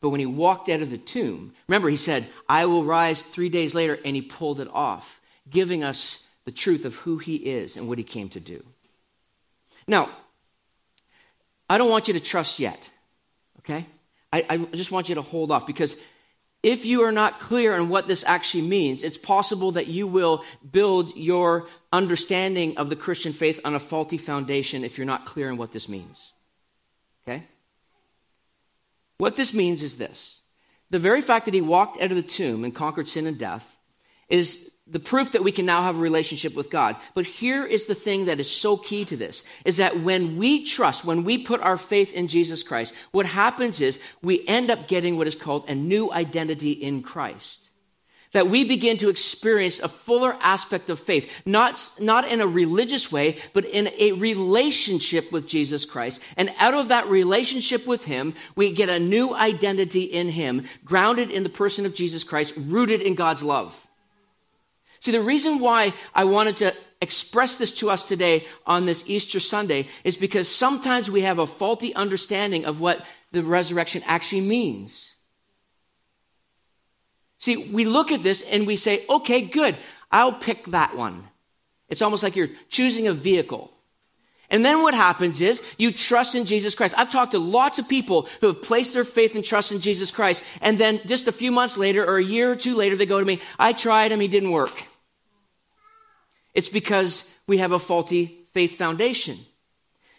But 0.00 0.10
when 0.10 0.20
he 0.20 0.26
walked 0.26 0.68
out 0.68 0.80
of 0.80 0.90
the 0.90 0.98
tomb, 0.98 1.52
remember, 1.66 1.88
he 1.88 1.96
said, 1.96 2.28
I 2.48 2.66
will 2.66 2.84
rise 2.84 3.22
three 3.22 3.48
days 3.48 3.74
later, 3.74 3.98
and 4.04 4.14
he 4.14 4.22
pulled 4.22 4.60
it 4.60 4.68
off, 4.72 5.20
giving 5.50 5.82
us 5.82 6.26
the 6.44 6.52
truth 6.52 6.84
of 6.84 6.94
who 6.96 7.18
he 7.18 7.36
is 7.36 7.76
and 7.76 7.88
what 7.88 7.98
he 7.98 8.04
came 8.04 8.28
to 8.30 8.40
do. 8.40 8.64
Now, 9.86 10.10
I 11.68 11.78
don't 11.78 11.90
want 11.90 12.08
you 12.08 12.14
to 12.14 12.20
trust 12.20 12.58
yet, 12.58 12.90
okay? 13.60 13.86
I, 14.32 14.44
I 14.48 14.56
just 14.76 14.92
want 14.92 15.08
you 15.08 15.16
to 15.16 15.22
hold 15.22 15.50
off 15.50 15.66
because 15.66 15.96
if 16.62 16.86
you 16.86 17.02
are 17.02 17.12
not 17.12 17.40
clear 17.40 17.74
on 17.74 17.88
what 17.88 18.08
this 18.08 18.24
actually 18.24 18.62
means, 18.62 19.04
it's 19.04 19.18
possible 19.18 19.72
that 19.72 19.86
you 19.86 20.06
will 20.06 20.44
build 20.70 21.16
your 21.16 21.68
understanding 21.92 22.76
of 22.78 22.88
the 22.88 22.96
Christian 22.96 23.32
faith 23.32 23.60
on 23.64 23.74
a 23.74 23.80
faulty 23.80 24.18
foundation 24.18 24.84
if 24.84 24.98
you're 24.98 25.06
not 25.06 25.24
clear 25.24 25.50
on 25.50 25.56
what 25.56 25.72
this 25.72 25.88
means. 25.88 26.32
Okay? 27.26 27.44
What 29.18 29.36
this 29.36 29.52
means 29.52 29.82
is 29.82 29.96
this 29.96 30.42
the 30.90 30.98
very 30.98 31.20
fact 31.20 31.44
that 31.44 31.54
he 31.54 31.60
walked 31.60 32.00
out 32.00 32.10
of 32.10 32.16
the 32.16 32.22
tomb 32.22 32.64
and 32.64 32.74
conquered 32.74 33.08
sin 33.08 33.26
and 33.26 33.38
death 33.38 33.76
is 34.28 34.70
the 34.86 35.00
proof 35.00 35.32
that 35.32 35.44
we 35.44 35.52
can 35.52 35.66
now 35.66 35.82
have 35.82 35.96
a 35.96 36.00
relationship 36.00 36.54
with 36.54 36.70
God. 36.70 36.96
But 37.14 37.26
here 37.26 37.64
is 37.66 37.86
the 37.86 37.94
thing 37.94 38.24
that 38.24 38.40
is 38.40 38.50
so 38.50 38.78
key 38.78 39.04
to 39.04 39.16
this 39.16 39.44
is 39.66 39.76
that 39.76 40.00
when 40.00 40.38
we 40.38 40.64
trust, 40.64 41.04
when 41.04 41.24
we 41.24 41.36
put 41.36 41.60
our 41.60 41.76
faith 41.76 42.14
in 42.14 42.28
Jesus 42.28 42.62
Christ, 42.62 42.94
what 43.10 43.26
happens 43.26 43.82
is 43.82 44.00
we 44.22 44.46
end 44.48 44.70
up 44.70 44.88
getting 44.88 45.18
what 45.18 45.26
is 45.26 45.34
called 45.34 45.68
a 45.68 45.74
new 45.74 46.10
identity 46.10 46.72
in 46.72 47.02
Christ 47.02 47.68
that 48.32 48.48
we 48.48 48.64
begin 48.64 48.96
to 48.98 49.08
experience 49.08 49.80
a 49.80 49.88
fuller 49.88 50.36
aspect 50.40 50.90
of 50.90 50.98
faith, 50.98 51.30
not, 51.46 51.90
not 51.98 52.26
in 52.28 52.40
a 52.40 52.46
religious 52.46 53.10
way, 53.10 53.38
but 53.52 53.64
in 53.64 53.88
a 53.98 54.12
relationship 54.12 55.32
with 55.32 55.46
Jesus 55.46 55.84
Christ. 55.84 56.20
And 56.36 56.52
out 56.58 56.74
of 56.74 56.88
that 56.88 57.08
relationship 57.08 57.86
with 57.86 58.04
Him, 58.04 58.34
we 58.54 58.72
get 58.72 58.88
a 58.88 58.98
new 58.98 59.34
identity 59.34 60.02
in 60.02 60.28
Him, 60.28 60.64
grounded 60.84 61.30
in 61.30 61.42
the 61.42 61.48
person 61.48 61.86
of 61.86 61.94
Jesus 61.94 62.24
Christ, 62.24 62.54
rooted 62.56 63.00
in 63.00 63.14
God's 63.14 63.42
love. 63.42 63.86
See, 65.00 65.12
the 65.12 65.20
reason 65.20 65.60
why 65.60 65.94
I 66.14 66.24
wanted 66.24 66.56
to 66.58 66.74
express 67.00 67.56
this 67.56 67.72
to 67.76 67.90
us 67.90 68.08
today 68.08 68.44
on 68.66 68.84
this 68.84 69.04
Easter 69.06 69.38
Sunday 69.38 69.86
is 70.02 70.16
because 70.16 70.48
sometimes 70.48 71.10
we 71.10 71.22
have 71.22 71.38
a 71.38 71.46
faulty 71.46 71.94
understanding 71.94 72.64
of 72.64 72.80
what 72.80 73.04
the 73.30 73.42
resurrection 73.42 74.02
actually 74.06 74.40
means. 74.40 75.07
See, 77.38 77.56
we 77.56 77.84
look 77.84 78.12
at 78.12 78.22
this 78.22 78.42
and 78.42 78.66
we 78.66 78.76
say, 78.76 79.04
okay, 79.08 79.42
good, 79.42 79.76
I'll 80.10 80.32
pick 80.32 80.66
that 80.66 80.96
one. 80.96 81.28
It's 81.88 82.02
almost 82.02 82.22
like 82.22 82.36
you're 82.36 82.50
choosing 82.68 83.06
a 83.06 83.14
vehicle. 83.14 83.72
And 84.50 84.64
then 84.64 84.82
what 84.82 84.94
happens 84.94 85.40
is 85.40 85.62
you 85.76 85.92
trust 85.92 86.34
in 86.34 86.46
Jesus 86.46 86.74
Christ. 86.74 86.94
I've 86.96 87.10
talked 87.10 87.32
to 87.32 87.38
lots 87.38 87.78
of 87.78 87.88
people 87.88 88.28
who 88.40 88.46
have 88.48 88.62
placed 88.62 88.94
their 88.94 89.04
faith 89.04 89.34
and 89.34 89.44
trust 89.44 89.72
in 89.72 89.80
Jesus 89.80 90.10
Christ. 90.10 90.42
And 90.62 90.78
then 90.78 91.00
just 91.06 91.28
a 91.28 91.32
few 91.32 91.52
months 91.52 91.76
later 91.76 92.04
or 92.04 92.16
a 92.16 92.24
year 92.24 92.50
or 92.50 92.56
two 92.56 92.74
later, 92.74 92.96
they 92.96 93.06
go 93.06 93.20
to 93.20 93.26
me, 93.26 93.40
I 93.58 93.72
tried 93.72 94.10
him, 94.10 94.20
he 94.20 94.28
didn't 94.28 94.50
work. 94.50 94.82
It's 96.54 96.70
because 96.70 97.30
we 97.46 97.58
have 97.58 97.72
a 97.72 97.78
faulty 97.78 98.46
faith 98.52 98.76
foundation. 98.76 99.38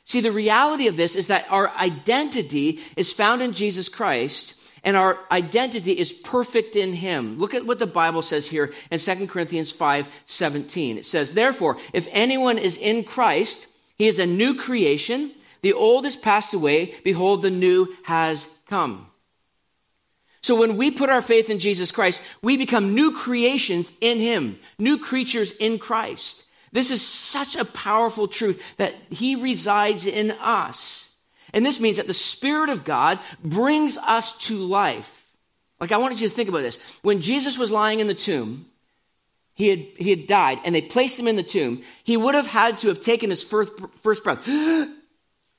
See, 0.05 0.21
the 0.21 0.31
reality 0.31 0.87
of 0.87 0.95
this 0.95 1.15
is 1.15 1.27
that 1.27 1.45
our 1.51 1.69
identity 1.71 2.79
is 2.95 3.11
found 3.11 3.41
in 3.41 3.53
Jesus 3.53 3.89
Christ 3.89 4.53
and 4.83 4.95
our 4.95 5.19
identity 5.31 5.91
is 5.91 6.13
perfect 6.13 6.75
in 6.75 6.93
him. 6.93 7.37
Look 7.37 7.53
at 7.53 7.65
what 7.65 7.79
the 7.79 7.87
Bible 7.87 8.21
says 8.21 8.47
here 8.47 8.73
in 8.91 8.99
2 8.99 9.27
Corinthians 9.27 9.71
5 9.71 10.07
17. 10.25 10.97
It 10.97 11.05
says, 11.05 11.33
Therefore, 11.33 11.77
if 11.93 12.07
anyone 12.11 12.57
is 12.57 12.77
in 12.77 13.03
Christ, 13.03 13.67
he 13.95 14.07
is 14.07 14.19
a 14.19 14.25
new 14.25 14.55
creation. 14.55 15.31
The 15.61 15.73
old 15.73 16.05
has 16.05 16.15
passed 16.15 16.53
away. 16.53 16.95
Behold, 17.03 17.41
the 17.41 17.49
new 17.49 17.93
has 18.03 18.47
come. 18.67 19.07
So 20.41 20.55
when 20.55 20.77
we 20.77 20.91
put 20.91 21.09
our 21.09 21.21
faith 21.21 21.49
in 21.49 21.59
Jesus 21.59 21.91
Christ, 21.91 22.21
we 22.41 22.55
become 22.55 22.95
new 22.95 23.11
creations 23.11 23.91
in 23.99 24.19
him, 24.19 24.57
new 24.77 24.97
creatures 24.97 25.51
in 25.51 25.79
Christ. 25.79 26.45
This 26.71 26.91
is 26.91 27.05
such 27.05 27.55
a 27.55 27.65
powerful 27.65 28.27
truth 28.27 28.61
that 28.77 28.93
he 29.09 29.35
resides 29.35 30.05
in 30.05 30.31
us. 30.31 31.08
And 31.53 31.65
this 31.65 31.79
means 31.79 31.97
that 31.97 32.07
the 32.07 32.13
Spirit 32.13 32.69
of 32.69 32.83
God 32.83 33.19
brings 33.43 33.97
us 33.97 34.37
to 34.47 34.57
life. 34.57 35.27
Like, 35.79 35.91
I 35.91 35.97
wanted 35.97 36.19
you 36.19 36.27
to 36.27 36.33
think 36.33 36.49
about 36.49 36.61
this. 36.61 36.77
When 37.01 37.21
Jesus 37.21 37.57
was 37.57 37.71
lying 37.71 37.99
in 37.99 38.07
the 38.07 38.13
tomb, 38.13 38.65
he 39.53 39.69
had, 39.69 39.79
he 39.97 40.09
had 40.09 40.27
died, 40.27 40.59
and 40.63 40.73
they 40.73 40.81
placed 40.81 41.19
him 41.19 41.27
in 41.27 41.35
the 41.35 41.43
tomb, 41.43 41.83
he 42.03 42.17
would 42.17 42.35
have 42.35 42.47
had 42.47 42.79
to 42.79 42.87
have 42.89 43.01
taken 43.01 43.29
his 43.29 43.43
first, 43.43 43.71
first 43.95 44.23
breath. 44.23 44.47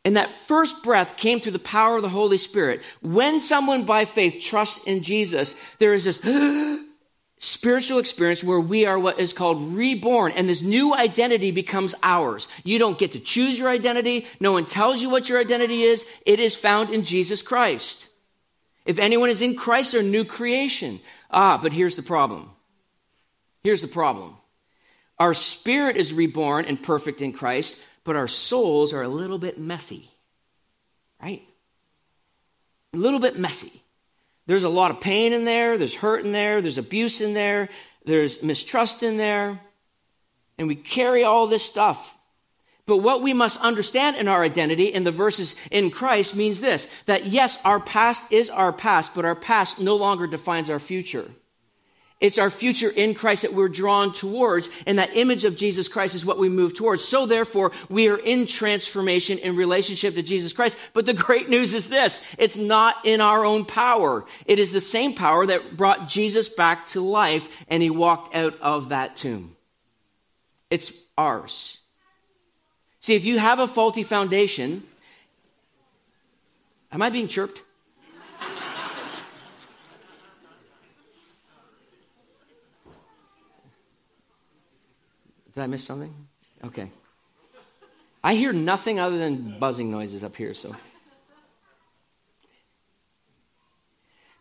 And 0.02 0.16
that 0.16 0.30
first 0.30 0.82
breath 0.82 1.18
came 1.18 1.40
through 1.40 1.52
the 1.52 1.58
power 1.58 1.96
of 1.96 2.00
the 2.02 2.08
Holy 2.08 2.38
Spirit. 2.38 2.80
When 3.02 3.38
someone 3.38 3.84
by 3.84 4.06
faith 4.06 4.42
trusts 4.42 4.82
in 4.84 5.02
Jesus, 5.02 5.60
there 5.78 5.92
is 5.92 6.06
this 6.06 6.20
spiritual 7.40 7.98
experience 7.98 8.44
where 8.44 8.60
we 8.60 8.84
are 8.84 8.98
what 8.98 9.18
is 9.18 9.32
called 9.32 9.74
reborn 9.74 10.30
and 10.32 10.48
this 10.48 10.60
new 10.60 10.94
identity 10.94 11.50
becomes 11.50 11.94
ours. 12.02 12.46
You 12.64 12.78
don't 12.78 12.98
get 12.98 13.12
to 13.12 13.18
choose 13.18 13.58
your 13.58 13.70
identity. 13.70 14.26
No 14.38 14.52
one 14.52 14.66
tells 14.66 15.00
you 15.00 15.08
what 15.08 15.28
your 15.28 15.40
identity 15.40 15.82
is. 15.82 16.06
It 16.26 16.38
is 16.38 16.54
found 16.54 16.90
in 16.90 17.02
Jesus 17.02 17.40
Christ. 17.42 18.06
If 18.84 18.98
anyone 18.98 19.30
is 19.30 19.40
in 19.40 19.56
Christ, 19.56 19.92
they're 19.92 20.02
new 20.02 20.24
creation. 20.24 21.00
Ah, 21.30 21.58
but 21.60 21.72
here's 21.72 21.96
the 21.96 22.02
problem. 22.02 22.50
Here's 23.64 23.82
the 23.82 23.88
problem 23.88 24.36
our 25.18 25.34
spirit 25.34 25.96
is 25.96 26.12
reborn 26.12 26.66
and 26.66 26.82
perfect 26.82 27.22
in 27.22 27.32
Christ, 27.32 27.80
but 28.04 28.16
our 28.16 28.28
souls 28.28 28.92
are 28.92 29.02
a 29.02 29.08
little 29.08 29.38
bit 29.38 29.58
messy, 29.58 30.10
right? 31.22 31.42
A 32.92 32.96
little 32.96 33.20
bit 33.20 33.38
messy. 33.38 33.82
There's 34.50 34.64
a 34.64 34.68
lot 34.68 34.90
of 34.90 35.00
pain 35.00 35.32
in 35.32 35.44
there, 35.44 35.78
there's 35.78 35.94
hurt 35.94 36.24
in 36.24 36.32
there, 36.32 36.60
there's 36.60 36.76
abuse 36.76 37.20
in 37.20 37.34
there, 37.34 37.68
there's 38.04 38.42
mistrust 38.42 39.04
in 39.04 39.16
there, 39.16 39.60
and 40.58 40.66
we 40.66 40.74
carry 40.74 41.22
all 41.22 41.46
this 41.46 41.62
stuff. 41.62 42.18
But 42.84 42.96
what 42.96 43.22
we 43.22 43.32
must 43.32 43.60
understand 43.60 44.16
in 44.16 44.26
our 44.26 44.42
identity 44.42 44.86
in 44.86 45.04
the 45.04 45.12
verses 45.12 45.54
in 45.70 45.92
Christ 45.92 46.34
means 46.34 46.60
this 46.60 46.88
that 47.06 47.26
yes, 47.26 47.64
our 47.64 47.78
past 47.78 48.32
is 48.32 48.50
our 48.50 48.72
past, 48.72 49.14
but 49.14 49.24
our 49.24 49.36
past 49.36 49.78
no 49.78 49.94
longer 49.94 50.26
defines 50.26 50.68
our 50.68 50.80
future. 50.80 51.30
It's 52.20 52.36
our 52.36 52.50
future 52.50 52.90
in 52.90 53.14
Christ 53.14 53.42
that 53.42 53.54
we're 53.54 53.70
drawn 53.70 54.12
towards, 54.12 54.68
and 54.86 54.98
that 54.98 55.16
image 55.16 55.46
of 55.46 55.56
Jesus 55.56 55.88
Christ 55.88 56.14
is 56.14 56.24
what 56.24 56.38
we 56.38 56.50
move 56.50 56.74
towards. 56.74 57.02
So 57.02 57.24
therefore, 57.24 57.72
we 57.88 58.08
are 58.08 58.18
in 58.18 58.46
transformation 58.46 59.38
in 59.38 59.56
relationship 59.56 60.14
to 60.14 60.22
Jesus 60.22 60.52
Christ. 60.52 60.76
But 60.92 61.06
the 61.06 61.14
great 61.28 61.48
news 61.48 61.72
is 61.72 61.88
this. 61.88 62.22
It's 62.36 62.58
not 62.58 62.96
in 63.04 63.22
our 63.22 63.44
own 63.44 63.64
power. 63.64 64.26
It 64.44 64.58
is 64.58 64.70
the 64.70 64.82
same 64.82 65.14
power 65.14 65.46
that 65.46 65.78
brought 65.78 66.08
Jesus 66.08 66.50
back 66.50 66.88
to 66.88 67.00
life, 67.00 67.64
and 67.68 67.82
he 67.82 67.88
walked 67.88 68.34
out 68.34 68.60
of 68.60 68.90
that 68.90 69.16
tomb. 69.16 69.56
It's 70.68 70.92
ours. 71.16 71.78
See, 73.00 73.14
if 73.14 73.24
you 73.24 73.38
have 73.38 73.60
a 73.60 73.66
faulty 73.66 74.02
foundation, 74.02 74.82
am 76.92 77.00
I 77.00 77.08
being 77.08 77.28
chirped? 77.28 77.62
Did 85.54 85.62
I 85.62 85.66
miss 85.66 85.84
something? 85.84 86.14
Okay. 86.64 86.90
I 88.22 88.34
hear 88.34 88.52
nothing 88.52 89.00
other 89.00 89.18
than 89.18 89.58
buzzing 89.58 89.90
noises 89.90 90.22
up 90.22 90.36
here, 90.36 90.54
so. 90.54 90.76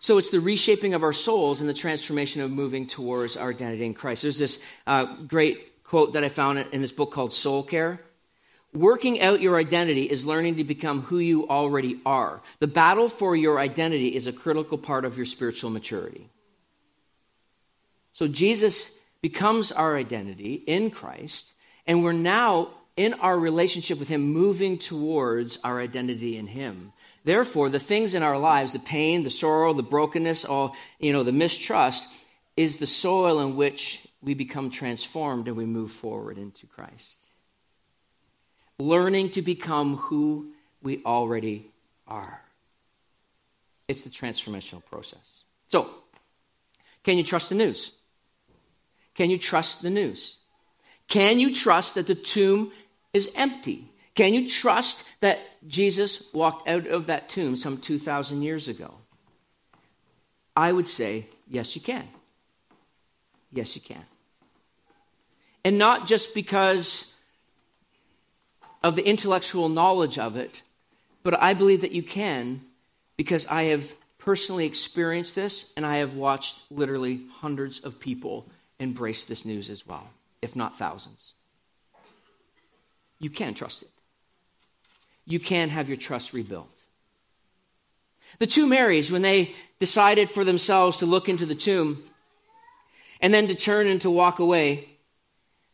So 0.01 0.17
it's 0.17 0.29
the 0.29 0.39
reshaping 0.39 0.93
of 0.93 1.03
our 1.03 1.13
souls 1.13 1.59
and 1.59 1.69
the 1.69 1.73
transformation 1.73 2.41
of 2.41 2.51
moving 2.51 2.87
towards 2.87 3.35
our 3.35 3.49
identity 3.49 3.85
in 3.85 3.93
Christ. 3.93 4.21
There's 4.21 4.37
this 4.37 4.59
uh, 4.87 5.05
great 5.27 5.83
quote 5.83 6.13
that 6.13 6.23
I 6.23 6.29
found 6.29 6.59
in 6.71 6.81
this 6.81 6.91
book 6.91 7.11
called 7.11 7.33
Soul 7.33 7.63
Care. 7.63 7.99
Working 8.73 9.19
out 9.19 9.41
your 9.41 9.57
identity 9.57 10.03
is 10.03 10.25
learning 10.25 10.57
to 10.57 10.63
become 10.63 11.01
who 11.01 11.17
you 11.17 11.49
already 11.49 11.99
are. 12.05 12.39
The 12.59 12.67
battle 12.67 13.09
for 13.09 13.35
your 13.35 13.59
identity 13.59 14.15
is 14.15 14.27
a 14.27 14.31
critical 14.31 14.77
part 14.77 15.05
of 15.05 15.17
your 15.17 15.25
spiritual 15.25 15.69
maturity. 15.69 16.29
So 18.11 18.27
Jesus 18.27 18.98
becomes 19.21 19.71
our 19.71 19.97
identity 19.97 20.53
in 20.53 20.91
Christ, 20.91 21.53
and 21.86 22.03
we're 22.03 22.13
now 22.13 22.69
in 22.95 23.13
our 23.15 23.38
relationship 23.38 23.99
with 23.99 24.10
Him 24.10 24.21
moving 24.21 24.77
towards 24.77 25.58
our 25.63 25.79
identity 25.79 26.38
in 26.38 26.47
Him. 26.47 26.91
Therefore, 27.23 27.69
the 27.69 27.79
things 27.79 28.13
in 28.13 28.23
our 28.23 28.38
lives, 28.38 28.73
the 28.73 28.79
pain, 28.79 29.23
the 29.23 29.29
sorrow, 29.29 29.73
the 29.73 29.84
brokenness, 29.84 30.45
all, 30.45 30.75
you 30.99 31.13
know, 31.13 31.23
the 31.23 31.32
mistrust, 31.32 32.08
is 32.58 32.77
the 32.77 32.88
soil 32.88 33.39
in 33.39 33.55
which 33.55 34.05
we 34.21 34.34
become 34.34 34.69
transformed 34.69 35.47
and 35.47 35.55
we 35.55 35.65
move 35.65 35.91
forward 35.91 36.38
into 36.38 36.67
Christ. 36.67 37.17
Learning 38.77 39.29
to 39.32 39.41
become 39.41 39.97
who 39.97 40.51
we 40.82 41.01
already 41.05 41.71
are. 42.08 42.41
It's 43.88 44.03
the 44.03 44.10
transformational 44.10 44.84
process. 44.86 45.43
So, 45.67 45.95
can 47.03 47.17
you 47.17 47.23
trust 47.23 47.49
the 47.49 47.55
news? 47.55 47.91
Can 49.19 49.29
you 49.29 49.38
trust 49.38 49.82
the 49.82 49.89
news? 49.89 50.38
Can 51.10 51.41
you 51.41 51.53
trust 51.53 51.95
that 51.95 52.08
the 52.08 52.15
tomb 52.15 52.71
is 53.13 53.29
empty? 53.36 53.91
Can 54.15 54.34
you 54.34 54.47
trust 54.47 55.03
that 55.19 55.41
Jesus 55.67 56.23
walked 56.34 56.69
out 56.69 56.88
of 56.88 57.08
that 57.08 57.27
tomb 57.27 57.58
some 57.58 57.79
2,000 57.79 58.41
years 58.43 58.69
ago? 58.69 58.93
I 60.55 60.71
would 60.71 60.88
say, 60.88 61.27
yes, 61.49 61.75
you 61.75 61.82
can. 61.82 62.08
Yes, 63.51 63.75
you 63.75 63.82
can. 63.82 64.05
And 65.65 65.77
not 65.77 66.08
just 66.08 66.34
because 66.34 67.13
of 68.82 68.95
the 68.95 69.05
intellectual 69.05 69.67
knowledge 69.67 70.17
of 70.17 70.38
it, 70.38 70.63
but 71.23 71.38
I 71.43 71.55
believe 71.55 71.82
that 71.82 71.91
you 71.91 72.03
can 72.03 72.62
because 73.17 73.47
I 73.47 73.63
have 73.63 73.93
personally 74.17 74.65
experienced 74.65 75.36
this 75.36 75.73
and 75.75 75.86
I 75.86 75.97
have 75.97 76.13
watched 76.13 76.62
literally 76.71 77.19
hundreds 77.41 77.79
of 77.79 77.99
people 77.99 78.47
embrace 78.79 79.25
this 79.25 79.45
news 79.45 79.69
as 79.69 79.85
well, 79.85 80.07
if 80.41 80.55
not 80.55 80.77
thousands. 80.77 81.33
You 83.19 83.29
can 83.29 83.53
trust 83.53 83.83
it. 83.83 83.89
You 85.25 85.39
can 85.39 85.69
have 85.69 85.89
your 85.89 85.97
trust 85.97 86.33
rebuilt. 86.33 86.85
The 88.39 88.47
two 88.47 88.67
Marys, 88.67 89.11
when 89.11 89.21
they 89.21 89.53
decided 89.79 90.29
for 90.29 90.43
themselves 90.43 90.97
to 90.97 91.05
look 91.05 91.29
into 91.29 91.45
the 91.45 91.55
tomb 91.55 92.03
and 93.21 93.33
then 93.33 93.47
to 93.47 93.55
turn 93.55 93.87
and 93.87 94.01
to 94.01 94.09
walk 94.09 94.39
away, 94.39 94.87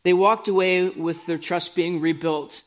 they 0.02 0.12
walked 0.12 0.48
away 0.48 0.88
with 0.88 1.26
their 1.26 1.38
trust 1.38 1.76
being 1.76 2.00
rebuilt. 2.00 2.62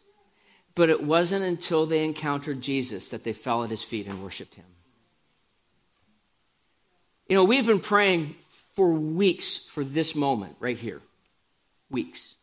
But 0.76 0.90
it 0.90 1.04
wasn't 1.04 1.44
until 1.44 1.86
they 1.86 2.06
encountered 2.06 2.62
Jesus 2.62 3.10
that 3.10 3.24
they 3.24 3.34
fell 3.34 3.64
at 3.64 3.70
his 3.70 3.84
feet 3.84 4.08
and 4.08 4.24
worshiped 4.24 4.56
him. 4.56 4.66
You 7.28 7.36
know, 7.36 7.44
we've 7.44 7.66
been 7.66 7.80
praying 7.80 8.36
for 8.80 8.94
weeks 8.94 9.58
for 9.58 9.84
this 9.84 10.16
moment 10.16 10.56
right 10.62 10.78
here. 10.78 11.02
Weeks. 11.90 12.36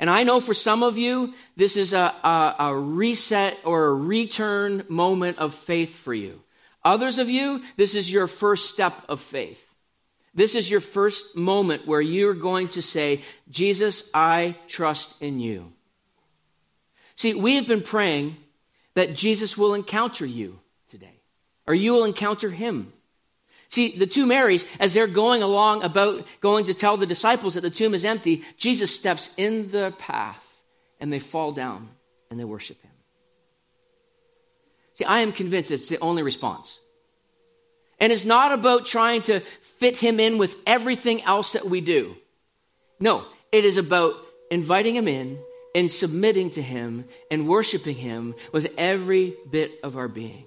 And 0.00 0.10
I 0.10 0.24
know 0.24 0.40
for 0.40 0.54
some 0.54 0.82
of 0.82 0.98
you, 0.98 1.34
this 1.54 1.76
is 1.76 1.92
a, 1.92 2.12
a, 2.24 2.56
a, 2.58 2.76
reset 2.76 3.56
or 3.64 3.84
a 3.84 3.94
return 3.94 4.84
moment 4.88 5.38
of 5.38 5.54
faith 5.54 5.94
for 5.94 6.12
you. 6.12 6.42
Others 6.84 7.20
of 7.20 7.30
you, 7.30 7.62
this 7.76 7.94
is 7.94 8.12
your 8.12 8.26
first 8.26 8.70
step 8.70 9.04
of 9.08 9.20
faith. 9.20 9.64
This 10.34 10.56
is 10.56 10.68
your 10.68 10.80
first 10.80 11.36
moment 11.36 11.86
where 11.86 12.00
you're 12.00 12.34
going 12.34 12.66
to 12.70 12.82
say, 12.82 13.22
Jesus, 13.48 14.10
I 14.12 14.56
trust 14.66 15.22
in 15.22 15.38
you. 15.38 15.72
See, 17.14 17.34
we 17.34 17.54
have 17.54 17.68
been 17.68 17.82
praying 17.82 18.36
that 18.94 19.14
Jesus 19.14 19.56
will 19.56 19.74
encounter 19.74 20.26
you 20.26 20.58
today, 20.88 21.20
or 21.68 21.74
you 21.74 21.92
will 21.92 22.04
encounter 22.04 22.50
him 22.50 22.92
See, 23.70 23.96
the 23.96 24.06
two 24.06 24.26
Marys, 24.26 24.66
as 24.80 24.94
they're 24.94 25.06
going 25.06 25.44
along 25.44 25.84
about 25.84 26.26
going 26.40 26.66
to 26.66 26.74
tell 26.74 26.96
the 26.96 27.06
disciples 27.06 27.54
that 27.54 27.60
the 27.60 27.70
tomb 27.70 27.94
is 27.94 28.04
empty, 28.04 28.42
Jesus 28.56 28.94
steps 28.94 29.30
in 29.36 29.70
the 29.70 29.94
path 29.96 30.44
and 30.98 31.12
they 31.12 31.20
fall 31.20 31.52
down 31.52 31.88
and 32.30 32.38
they 32.38 32.44
worship 32.44 32.82
him. 32.82 32.90
See, 34.94 35.04
I 35.04 35.20
am 35.20 35.30
convinced 35.30 35.70
it's 35.70 35.88
the 35.88 36.00
only 36.00 36.24
response. 36.24 36.80
And 38.00 38.12
it's 38.12 38.24
not 38.24 38.50
about 38.50 38.86
trying 38.86 39.22
to 39.22 39.38
fit 39.78 39.96
him 39.98 40.18
in 40.18 40.36
with 40.36 40.56
everything 40.66 41.22
else 41.22 41.52
that 41.52 41.66
we 41.66 41.80
do. 41.80 42.16
No, 42.98 43.24
it 43.52 43.64
is 43.64 43.76
about 43.76 44.14
inviting 44.50 44.96
him 44.96 45.06
in 45.06 45.38
and 45.76 45.92
submitting 45.92 46.50
to 46.50 46.62
him 46.62 47.04
and 47.30 47.46
worshiping 47.46 47.94
him 47.94 48.34
with 48.52 48.72
every 48.76 49.36
bit 49.48 49.78
of 49.84 49.96
our 49.96 50.08
being 50.08 50.44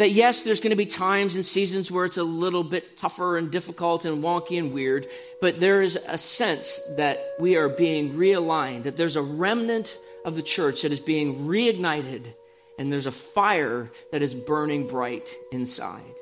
that 0.00 0.12
yes, 0.12 0.44
there's 0.44 0.60
going 0.60 0.70
to 0.70 0.76
be 0.76 0.86
times 0.86 1.36
and 1.36 1.44
seasons 1.44 1.90
where 1.90 2.06
it's 2.06 2.16
a 2.16 2.24
little 2.24 2.64
bit 2.64 2.96
tougher 2.96 3.36
and 3.36 3.50
difficult 3.50 4.06
and 4.06 4.24
wonky 4.24 4.58
and 4.58 4.72
weird, 4.72 5.06
but 5.42 5.60
there 5.60 5.82
is 5.82 5.98
a 6.08 6.16
sense 6.16 6.80
that 6.96 7.34
we 7.38 7.56
are 7.56 7.68
being 7.68 8.14
realigned, 8.14 8.84
that 8.84 8.96
there's 8.96 9.16
a 9.16 9.22
remnant 9.22 9.98
of 10.24 10.36
the 10.36 10.42
church 10.42 10.80
that 10.82 10.90
is 10.90 11.00
being 11.00 11.40
reignited, 11.40 12.32
and 12.78 12.90
there's 12.90 13.04
a 13.04 13.12
fire 13.12 13.90
that 14.10 14.22
is 14.22 14.34
burning 14.34 14.86
bright 14.86 15.34
inside. 15.52 16.14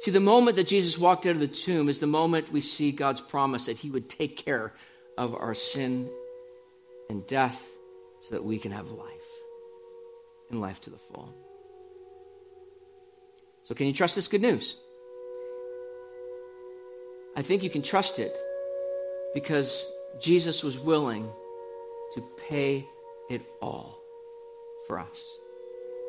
See, 0.00 0.10
the 0.10 0.18
moment 0.18 0.56
that 0.56 0.66
Jesus 0.66 0.98
walked 0.98 1.24
out 1.24 1.36
of 1.36 1.40
the 1.40 1.46
tomb 1.46 1.88
is 1.88 2.00
the 2.00 2.08
moment 2.08 2.50
we 2.50 2.60
see 2.60 2.90
God's 2.90 3.20
promise 3.20 3.66
that 3.66 3.78
He 3.78 3.90
would 3.90 4.10
take 4.10 4.38
care 4.38 4.72
of 5.16 5.36
our 5.36 5.54
sin 5.54 6.10
and 7.08 7.24
death 7.28 7.64
so 8.22 8.34
that 8.34 8.42
we 8.42 8.58
can 8.58 8.72
have 8.72 8.90
life 8.90 9.19
life 10.58 10.80
to 10.80 10.90
the 10.90 10.96
full. 10.96 11.32
So, 13.62 13.74
can 13.74 13.86
you 13.86 13.92
trust 13.92 14.16
this 14.16 14.26
good 14.26 14.42
news? 14.42 14.76
I 17.36 17.42
think 17.42 17.62
you 17.62 17.70
can 17.70 17.82
trust 17.82 18.18
it 18.18 18.36
because 19.34 19.86
Jesus 20.20 20.64
was 20.64 20.78
willing 20.78 21.28
to 22.14 22.20
pay 22.48 22.84
it 23.28 23.42
all 23.62 24.00
for 24.86 24.98
us. 24.98 25.38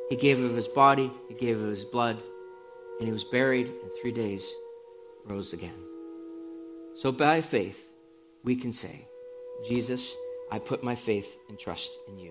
He 0.09 0.15
gave 0.15 0.41
of 0.41 0.55
his 0.55 0.67
body, 0.67 1.11
he 1.27 1.35
gave 1.35 1.61
of 1.61 1.69
his 1.69 1.85
blood, 1.85 2.17
and 2.99 3.07
he 3.07 3.13
was 3.13 3.23
buried, 3.23 3.67
and 3.67 3.91
three 4.01 4.11
days 4.11 4.53
rose 5.25 5.53
again. 5.53 5.77
So, 6.95 7.11
by 7.11 7.41
faith, 7.41 7.81
we 8.43 8.55
can 8.55 8.73
say, 8.73 9.07
Jesus, 9.67 10.15
I 10.51 10.59
put 10.59 10.83
my 10.83 10.95
faith 10.95 11.37
and 11.49 11.57
trust 11.57 11.91
in 12.07 12.17
you. 12.19 12.29